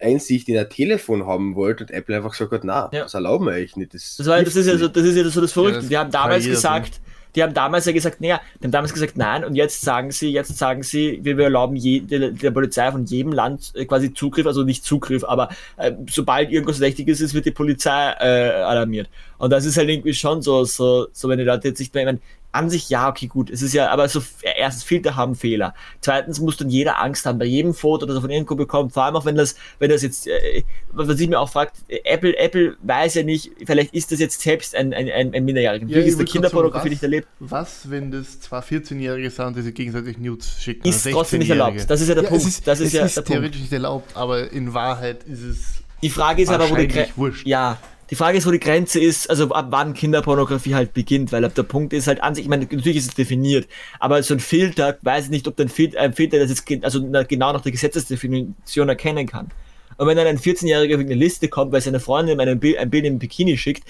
[0.00, 3.02] Einsicht in ein Telefon haben wollte und Apple einfach gesagt hat, na, ja.
[3.02, 3.92] das erlauben wir euch nicht.
[3.92, 5.76] Das, das, war, das, ist ja so, das ist ja so das Verrückte.
[5.76, 7.00] Ja, das Wir haben damals gesagt,
[7.34, 10.30] die haben damals ja gesagt, naja, die haben damals gesagt, nein, und jetzt sagen sie,
[10.30, 14.46] jetzt sagen sie, wir, erlauben je, der, der, Polizei von jedem Land äh, quasi Zugriff,
[14.46, 19.08] also nicht Zugriff, aber äh, sobald irgendwas Verdächtiges ist, wird die Polizei äh, alarmiert.
[19.38, 22.02] Und das ist halt irgendwie schon so, so, so wenn die Leute jetzt nicht mehr,
[22.02, 22.20] ich meine,
[22.52, 23.50] an sich ja, okay, gut.
[23.50, 25.74] Es ist ja, aber so, erstens, Filter haben Fehler.
[26.00, 28.92] Zweitens muss dann jeder Angst haben bei jedem Foto, das er von irgendwo bekommt.
[28.92, 32.36] Vor allem auch, wenn das, wenn das jetzt, äh, was ich mir auch fragt, Apple,
[32.36, 35.86] Apple weiß ja nicht, vielleicht ist das jetzt selbst ein, ein, ein, ein Minderjähriger.
[35.86, 37.26] Ja, ist der Kinderpornografie nicht erlebt.
[37.40, 40.86] Was, wenn das zwei 14-Jährige sind, die sich gegenseitig Nudes schicken?
[40.86, 41.88] Ist trotzdem nicht erlaubt.
[41.88, 42.46] Das ist ja der ja, Punkt.
[42.46, 43.60] Ist, das ist es ja ist theoretisch Punkt.
[43.60, 45.58] nicht erlaubt, aber in Wahrheit ist es.
[46.02, 47.12] Die Frage ist aber, wo die Grenze.
[47.44, 47.78] Ja,
[48.12, 51.54] die Frage ist, wo die Grenze ist, also ab wann Kinderpornografie halt beginnt, weil ab
[51.54, 53.66] der Punkt ist halt an sich, ich meine, natürlich ist es definiert,
[54.00, 57.00] aber so ein Filter, weiß ich nicht, ob ein Filter, ein Filter das jetzt also
[57.26, 59.48] genau nach der Gesetzesdefinition erkennen kann.
[59.96, 63.06] Und wenn dann ein 14-Jähriger auf eine Liste kommt, weil seine Freundin Bild, ein Bild
[63.06, 63.84] im Bikini schickt,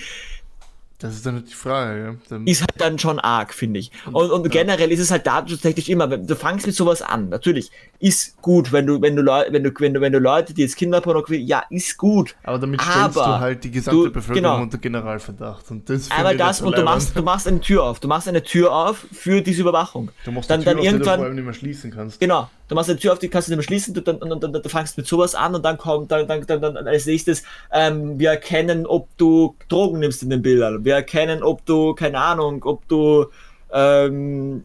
[1.02, 2.38] das ist dann die Frage, ja.
[2.44, 3.90] Ist halt dann schon arg, finde ich.
[4.12, 4.62] Und, und ja.
[4.62, 7.28] generell ist es halt datenschutztechnisch immer, du fangst mit sowas an.
[7.28, 10.54] Natürlich ist gut, wenn du, wenn du Leute, wenn du, wenn du, wenn du Leute,
[10.54, 12.36] die jetzt Kinderpornografie, ja, ist gut.
[12.44, 14.62] Aber damit stellst aber du halt die gesamte du, Bevölkerung genau.
[14.62, 15.72] unter Generalverdacht.
[15.72, 17.98] Und das Einmal das und du machst, du machst eine Tür auf.
[17.98, 20.12] Du machst eine Tür auf für diese Überwachung.
[20.24, 22.20] Du machst dann, Tür dann auf, irgendwann, die du vor allem nicht mehr schließen kannst.
[22.20, 22.48] Genau.
[22.72, 24.50] Du machst eine Tür auf, die kannst du nicht mehr schließen, du, dann, dann, dann,
[24.50, 28.18] dann, fangst mit sowas an und dann kommt dann, dann, dann, dann als nächstes, ähm,
[28.18, 30.82] wir erkennen, ob du Drogen nimmst in den Bildern.
[30.82, 33.26] Wir erkennen, ob du, keine Ahnung, ob du
[33.74, 34.64] ähm,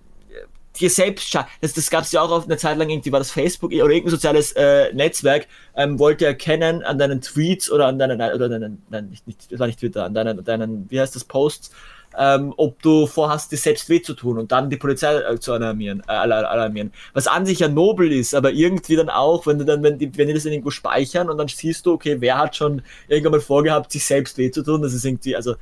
[0.80, 3.32] dir selbst das, das gab es ja auch auf einer Zeit lang irgendwie war das
[3.32, 8.22] Facebook oder irgendein soziales äh, Netzwerk ähm, wollte erkennen an deinen Tweets oder an deinen
[8.22, 11.26] oder deinen nein nicht, nicht das war nicht Twitter an deinen deinen wie heißt das
[11.26, 11.72] Posts
[12.18, 15.54] ähm, ob du vorhast, dir selbst weh zu tun und dann die Polizei äh, zu
[15.54, 16.92] alarmieren, äh, alarmieren.
[17.14, 20.16] Was an sich ja nobel ist, aber irgendwie dann auch, wenn du dann, wenn die,
[20.18, 23.42] wenn die das irgendwo speichern und dann siehst du, okay, wer hat schon irgendwann mal
[23.42, 25.56] vorgehabt, sich selbst weh zu tun, das ist irgendwie, also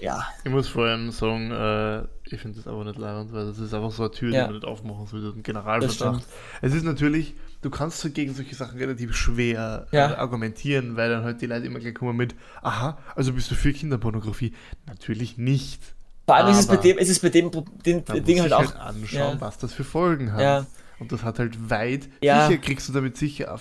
[0.00, 0.26] ja.
[0.44, 3.72] Ich muss vor allem sagen, äh, ich finde das aber nicht leibend, weil das ist
[3.72, 4.40] einfach so eine Tür, Ja.
[4.42, 6.24] die man nicht aufmachen sollte, ein Generalverdacht.
[6.60, 10.10] Es ist natürlich, du kannst so gegen solche Sachen relativ schwer Ja.
[10.10, 13.54] äh, argumentieren, weil dann halt die Leute immer gleich kommen mit, aha, also bist du
[13.54, 14.52] für Kinderpornografie?
[14.86, 15.80] Natürlich nicht.
[16.26, 18.60] Vor allem ist es bei dem, ist es bei dem Man Ding halt auch.
[18.60, 19.40] halt anschauen, ja.
[19.40, 20.40] was das für Folgen hat.
[20.40, 20.66] Ja.
[20.98, 22.46] Und das hat halt weit, Ja.
[22.46, 23.58] sicher kriegst du damit sicher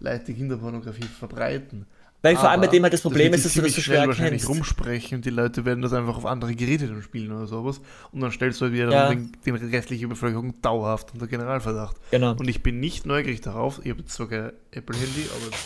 [0.00, 1.86] Leute, die Kinderpornografie verbreiten.
[2.24, 3.96] Weil vor allem bei dem halt das Problem wird ist, dass du das so schwer
[3.96, 4.48] schnell wahrscheinlich kennst.
[4.48, 7.80] rumsprechen und die Leute werden das einfach auf andere Geräte dann spielen oder sowas.
[8.12, 9.08] Und dann stellst du halt wieder Ja.
[9.08, 11.96] den, den restliche Bevölkerung dauerhaft unter Generalverdacht.
[12.12, 12.32] Genau.
[12.36, 15.56] Und ich bin nicht neugierig darauf, ich habe jetzt zwar kein Apple-Handy, aber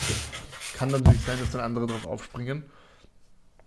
[0.78, 2.64] kann natürlich sein, dass dann andere drauf aufspringen.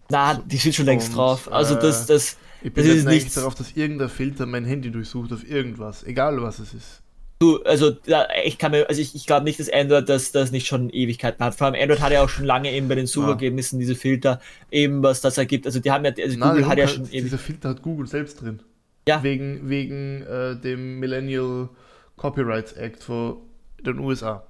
[0.10, 1.51] Na, die steht schon längst Und, drauf.
[1.51, 4.91] Also äh, das, das, Ich bin Das ist nichts- darauf, dass irgendein Filter mein Handy
[4.91, 7.01] durchsucht auf irgendwas, egal was es ist.
[7.39, 10.51] du, also ja, ich kann mir, also ich, ich glaube nicht, dass Android das, das
[10.51, 11.55] nicht schon Ewigkeiten hat.
[11.55, 14.41] Vor allem Android hat ja auch schon lange eben bei den Suchergebnissen diese Filter,
[14.72, 15.66] eben was das ergibt.
[15.68, 17.24] Also die haben ja, also Nein, Google hat ja Luca, schon ewig.
[17.24, 18.62] dieser Filter hat Google selbst drin.
[19.07, 19.24] Ja.
[19.24, 21.70] Wegen, wegen äh, dem Millennial
[22.18, 23.38] Copyrights Act von
[23.86, 24.43] den USA.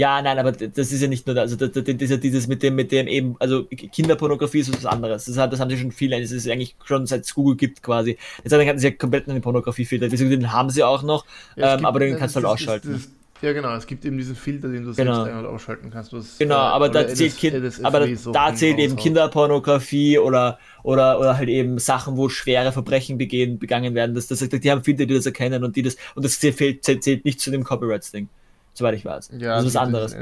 [0.00, 2.16] Ja, nein, aber das ist ja nicht nur, da- also das, das, das ist ja
[2.16, 5.26] dieses mit dem, mit dem eben, also Kinderpornografie ist was anderes.
[5.26, 7.80] Das, hat, das haben sie schon viele, das ist eigentlich schon seit es Google gibt
[7.82, 8.18] quasi.
[8.42, 11.24] Jetzt hatten sie ja komplett einen Pornografiefilter, deswegen den haben sie auch noch,
[11.54, 12.92] Ja, ähm, gibt- aber den das- kannst du halt das- ausschalten.
[12.92, 13.08] das-
[13.42, 15.14] ja, genau, es gibt eben diesen Filter, den du Genau.
[15.16, 16.12] selbst ein- und ausschalten kannst.
[16.12, 18.96] Was, Genau, äh, aber da zählt, kind, aber da, so da zählt eben.
[18.96, 24.14] Kinderpornografie oder, oder, oder halt eben Sachen, wo schwere Verbrechen begehen, begangen werden.
[24.14, 27.04] Das, das, die haben Filter, die das erkennen und die das, und das zählt, zählt,
[27.04, 28.28] zählt nicht zu dem Copyrights-Ding,
[28.74, 29.30] soweit ich weiß.
[29.38, 30.16] Ja, das ist was anderes.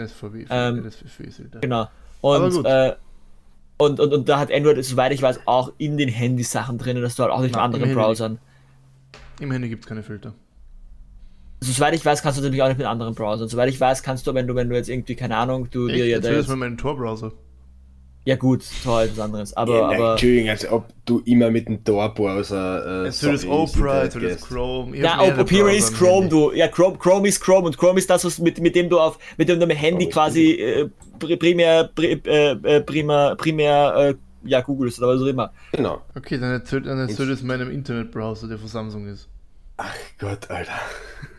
[0.50, 0.90] Ähm.
[1.60, 1.88] Genau.
[2.20, 2.94] Und, äh,
[3.78, 7.02] und, und, und da hat Android, soweit ich weiß, auch in den Handys Sachen drinnen,
[7.02, 8.00] dass du halt auch nicht mit Na, im anderen Handy.
[8.00, 8.38] Browsern.
[9.40, 10.34] Im Handy gibt es keine Filter.
[11.60, 13.48] Also, soweit ich weiß, kannst du natürlich auch nicht mit anderen Browsern.
[13.48, 15.94] Soweit ich weiß, kannst du, wenn du, wenn du jetzt irgendwie, keine Ahnung, du Ich
[15.94, 17.32] dir ja das jetzt, mal meinen Tor-Browser.
[18.24, 19.56] Ja gut, toll, was anderes.
[19.56, 23.02] Aber, Ja, nein, aber Entschuldigung, als ob du immer mit dem Tor-Browser.
[23.02, 24.42] Äh, Erzähl das Opera, erzähl das.
[24.42, 24.96] Chrome.
[24.96, 26.52] Ja, Opera ist Chrome, du.
[26.52, 29.18] Ja, Chrome, Chrome ist Chrome und Chrome ist das, was mit, mit dem du auf,
[29.38, 33.34] mit dem du mit Handy Chrome ist quasi äh, pri- primär, pri, äh, äh, primär,
[33.34, 34.14] primär, äh,
[34.48, 35.52] ja, googelst oder was auch immer.
[35.72, 36.00] Genau.
[36.16, 39.28] Okay, dann erzähl, dann erzähl das meinem Internetbrowser, der von Samsung ist.
[39.78, 40.72] Ach Gott, Alter.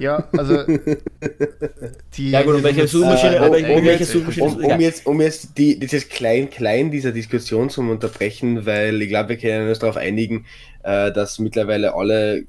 [0.04, 0.64] Ja, also.
[2.18, 4.80] die Ja, gut, und welche Suchmaschine, Äh, aber um- welche, um welche Suchmaschine Um, um
[4.82, 9.70] jetzt, um jetzt die, dieses Klein-Klein dieser Diskussion zu unterbrechen, weil ich glaube, wir können
[9.70, 10.46] uns darauf einigen,
[10.84, 12.44] äh, dass mittlerweile alle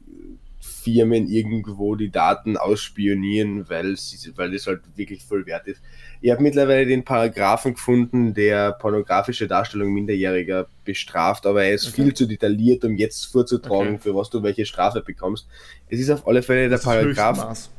[0.84, 5.80] Firmen irgendwo die Daten ausspionieren, weil, sie, weil das halt wirklich voll wert ist.
[6.20, 12.02] Ich habe mittlerweile den Paragraphen gefunden, der pornografische Darstellung Minderjähriger bestraft, aber er ist Okay.
[12.02, 13.98] viel zu detailliert, um jetzt vorzutragen, Okay.
[14.02, 15.48] für was du welche Strafe bekommst.
[15.88, 17.70] Es ist auf alle Fälle der Paragraph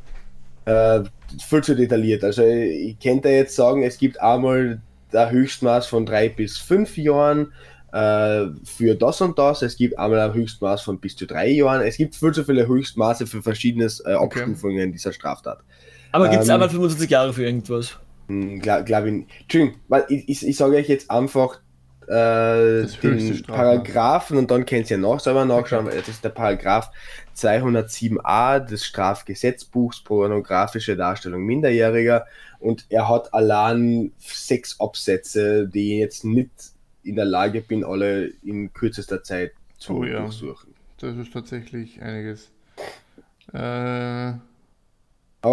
[0.65, 1.03] äh,
[1.47, 2.23] viel zu detailliert.
[2.23, 4.81] Also ich könnte jetzt sagen, es gibt einmal
[5.13, 7.53] der Höchstmaß von drei bis fünf Jahren
[7.95, 9.61] äh, für das und das.
[9.61, 11.81] Es gibt einmal ein Höchstmaß von bis zu drei Jahren.
[11.81, 14.41] Es gibt viel zu viele Höchstmaße für verschiedene äh, Okay.
[14.41, 15.59] Abstufungen dieser Straftat.
[16.11, 17.97] Aber gibt es Ähm, einmal 25 Jahre für irgendwas?
[18.27, 19.25] Hm, Glaube glaub ich.
[19.41, 21.61] Entschuldigung, weil ich, ich, ich sage euch jetzt einfach
[22.07, 23.41] äh, den.
[23.43, 25.85] Paragraphen und dann könnt ihr noch selber nachschauen.
[25.85, 26.91] weil Das ist der Paragraph
[27.37, 32.25] 207a des Strafgesetzbuchs pornografische Darstellung Minderjähriger
[32.59, 36.74] und er hat allein sechs Absätze, die jetzt nicht
[37.05, 40.21] in der Lage bin, alle in kürzester Zeit zu Oh ja.
[40.21, 40.73] durchsuchen.
[40.99, 42.49] Das ist tatsächlich einiges.
[43.53, 44.39] Äh, Aber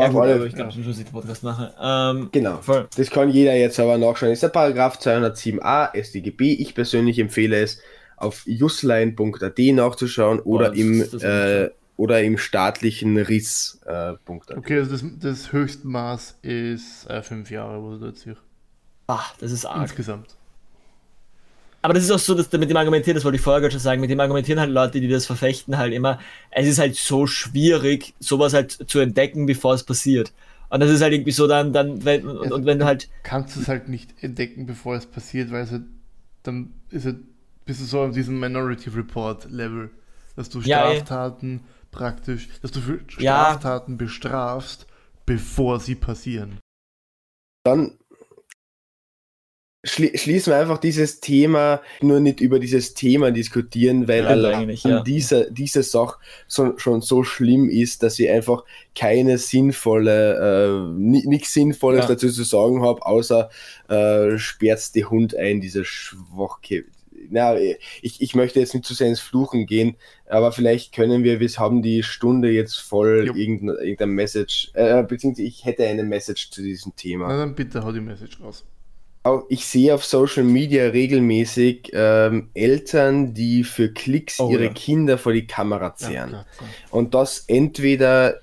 [0.04, 1.68] Ja, gut, alle aber ich glaube, ich muss den Podcast machen.
[1.80, 2.58] Ähm, Genau.
[2.62, 2.88] voll.
[2.96, 4.30] Das kann jeder jetzt aber nachschauen.
[4.30, 6.54] Das ist der Paragraph 207a StGB.
[6.54, 7.80] Ich persönlich empfehle es,
[8.16, 13.80] auf jusline.at nachzuschauen oder, das- im, äh, oder im staatlichen Riss.
[13.84, 18.36] Äh, okay, also das, das Höchstmaß ist äh, fünf Jahre, wo du jetzt hier.
[19.08, 19.82] Ah, das ist arg.
[19.82, 20.36] Insgesamt.
[21.82, 23.80] Aber das ist auch so, dass mit dem Argumentieren, das wollte ich vorher gerade schon
[23.80, 26.20] sagen, mit dem Argumentieren halt Leute, die das verfechten, halt immer,
[26.50, 30.32] es ist halt so schwierig, sowas halt zu entdecken, bevor es passiert.
[30.68, 33.56] Und das ist halt irgendwie so dann, dann, wenn, und, und wenn du halt, Kannst
[33.56, 35.82] du es halt nicht entdecken, bevor es passiert, weil es halt,
[36.44, 37.18] dann ist halt,
[37.66, 39.90] bist du so auf diesem Minority Report Level,
[40.36, 40.96] dass du Ja, ey.
[40.96, 41.60] Straftaten
[41.90, 43.50] praktisch, dass du für Ja.
[43.50, 44.86] Straftaten bestrafst,
[45.26, 46.58] bevor sie passieren.
[47.64, 47.98] Dann
[49.84, 55.00] schli schließen wir einfach dieses Thema, nur nicht über dieses Thema diskutieren, weil Ja, ja.
[55.02, 58.64] diese, diese Sache so, schon so schlimm ist, dass ich einfach
[58.94, 62.08] keine sinnvolle, äh, nichts Sinnvolles Ja.
[62.08, 63.50] dazu zu sagen habe, außer
[63.88, 66.84] äh, sperrt die Hund ein, diese Schwachke.
[67.30, 71.38] Na, ich, ich möchte jetzt nicht zu sehr ins Fluchen gehen, aber vielleicht können wir,
[71.40, 73.34] wir haben die Stunde jetzt voll Jo.
[73.34, 77.28] irgendein, irgendein Message, äh, beziehungsweise ich hätte eine Message zu diesem Thema.
[77.28, 78.64] Na dann bitte hau die Message raus.
[79.48, 84.72] Ich sehe auf Social Media regelmäßig ähm, Eltern, die für Klicks Oh, ihre ja.
[84.72, 86.32] Kinder vor die Kamera zehren.
[86.32, 86.46] Ja.
[86.90, 88.41] Und das entweder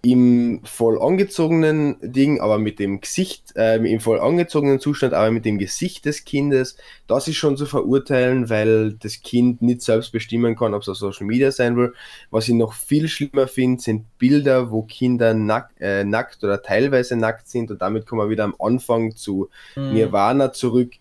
[0.00, 5.44] im voll angezogenen Ding, aber mit dem Gesicht, äh, im voll angezogenen Zustand, aber mit
[5.44, 6.76] dem Gesicht des Kindes,
[7.08, 10.96] das ist schon zu verurteilen, weil das Kind nicht selbst bestimmen kann, ob es auf
[10.96, 11.94] Social Media sein will.
[12.30, 17.16] Was ich noch viel schlimmer finde, sind Bilder, wo Kinder nack, äh, nackt oder teilweise
[17.16, 19.94] nackt sind und damit kommen wir wieder am Anfang zu Mhm.
[19.94, 20.92] Nirvana zurück,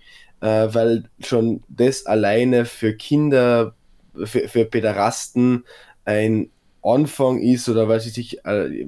[0.42, 3.74] äh, weil schon das alleine für Kinder,
[4.16, 5.66] für, für Päderasten
[6.06, 6.50] ein
[6.88, 8.86] Anfang ist oder weil sie sich, äh,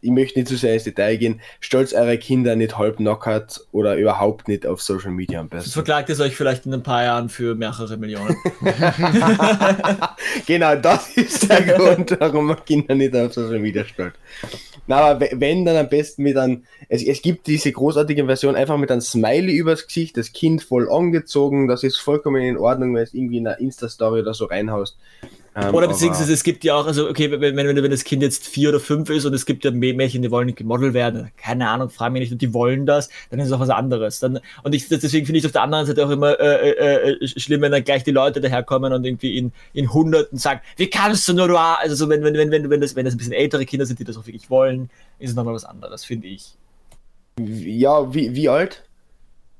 [0.00, 3.96] ich möchte nicht zu sehr ins Detail gehen, stolz eure Kinder nicht halb knockert oder
[3.96, 5.70] überhaupt nicht auf Social Media am Das besten.
[5.72, 8.36] verklagt es euch vielleicht in ein paar Jahren für mehrere Millionen.
[10.46, 14.14] genau, das ist der Grund, warum man Kinder nicht auf Social Media stellt.
[14.86, 18.54] Na, aber we- wenn, dann am besten mit einem, es, es gibt diese großartige Version
[18.56, 22.94] einfach mit einem Smiley übers Gesicht, das Kind voll angezogen, das ist vollkommen in Ordnung,
[22.94, 24.98] wenn es irgendwie in einer Insta-Story oder so reinhaust.
[25.56, 28.22] Ähm, Oder aber- beziehungsweise es gibt ja auch, also okay, wenn, wenn, wenn das Kind
[28.22, 30.94] jetzt vier oder fünf ist und es gibt ja Mä- Mädchen, die wollen nicht gemodelt
[30.94, 33.70] werden, keine Ahnung, frage mich nicht, und die wollen das, dann ist es auch was
[33.70, 34.18] anderes.
[34.18, 37.10] Dann, und ich, deswegen finde ich es auf der anderen Seite auch immer äh, äh,
[37.22, 40.88] äh, schlimm, wenn dann gleich die Leute daherkommen und irgendwie in, in Hunderten sagen, wie
[40.88, 43.14] kannst du nur, du Ar-" also so, wenn, wenn, wenn, wenn, wenn, das, wenn das
[43.14, 44.90] ein bisschen ältere Kinder sind, die das auch wirklich wollen,
[45.20, 46.54] ist es nochmal was anderes, finde ich.
[47.38, 48.82] Ja, wie, wie alt?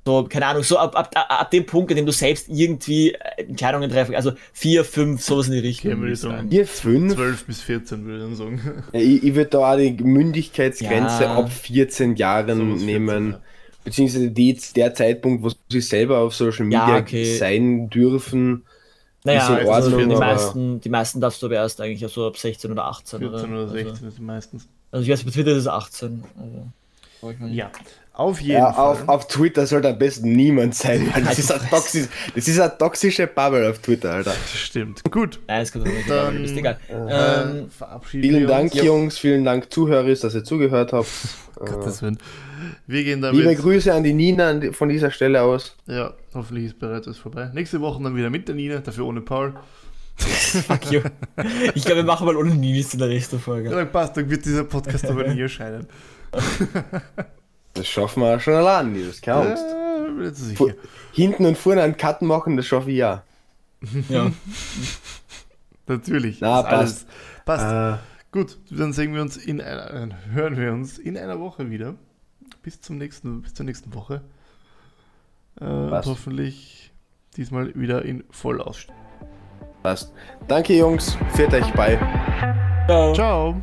[0.07, 3.43] So, keine Ahnung, so ab, ab, ab, dem Punkt, in dem du selbst irgendwie äh,
[3.49, 5.93] Entscheidungen treffen, also vier, fünf, sowas in die Richtung.
[5.93, 6.35] Okay, würde ich sagen.
[6.37, 6.51] sagen.
[6.51, 7.15] Vier, fünf?
[7.15, 8.85] 12 bis 14 würde ich dann sagen.
[8.93, 11.37] Ich, ich würde da auch die Mündigkeitsgrenze Ja.
[11.39, 13.31] ab 14 Jahren 14, nehmen.
[13.33, 13.41] ja.
[13.83, 17.37] Beziehungsweise die, der Zeitpunkt, wo sie selber auf Social Media Ja, okay.
[17.37, 18.65] sein dürfen.
[19.25, 22.27] Naja, Ist in also Ordnung, die, meisten, die meisten darfst du aber erst eigentlich so
[22.27, 23.21] ab 16 oder 18.
[23.21, 24.69] 14 oder Also- 16 ist meistens.
[24.91, 26.25] Also ich weiß, bei Twitter ist es 18.
[26.39, 27.47] Also.
[27.49, 27.71] Ja,
[28.15, 28.85] auf jeden Ja, Fall.
[28.93, 32.59] auf, auf Twitter sollte am besten niemand sein, weil das ist, eine toxisch, das ist
[32.61, 34.31] eine toxische Bubble auf Twitter, Alter.
[34.31, 35.03] Das stimmt.
[35.11, 35.41] Gut.
[35.49, 36.09] Nein, es kommt nicht.
[36.09, 36.79] Dann- Ist egal.
[36.89, 38.83] Äh, Ähm, verabschieden Vielen wir Dank, uns.
[38.83, 41.09] Jungs, vielen Dank, Zuhörer, dass ihr zugehört habt.
[41.57, 42.19] Gottes Willen.
[42.87, 43.59] Wir gehen Liebe damit.
[43.59, 45.77] Grüße an die Nina von dieser Stelle aus.
[45.87, 47.51] Ja, hoffentlich ist bereits alles vorbei.
[47.53, 49.55] Nächste Woche dann wieder mit der Nina, dafür ohne Paul.
[50.17, 51.01] fuck you.
[51.75, 53.71] Ich glaube, wir machen mal ohne Nils in der nächsten Ja, Folge.
[53.71, 55.87] dann passt, dann wird dieser Podcast aber nie erscheinen.
[57.75, 60.61] Das schaffen wir schon allein, Nils, keine Angst.
[60.61, 60.75] Äh.
[61.13, 63.23] Hinten und vorne einen Cut machen, das schaffe ich ja.
[64.09, 64.31] Ja.
[65.87, 66.41] Natürlich.
[66.41, 67.07] Na, ist alles-
[67.45, 68.01] Passt.
[68.01, 68.03] Äh,
[68.33, 71.95] Gut, dann sehen wir uns in einer, äh, hören wir uns in einer Woche wieder.
[72.63, 74.23] Bis zum nächsten, bis zur nächsten Woche.
[75.61, 76.09] Äh, und Passt.
[76.09, 76.93] hoffentlich
[77.37, 79.03] diesmal wieder in Vollausstattung.
[79.83, 80.13] passt.
[80.49, 81.17] Danke, Jungs.
[81.35, 81.97] Führt euch bei.
[82.87, 83.13] Ciao.
[83.15, 83.63] Ciao.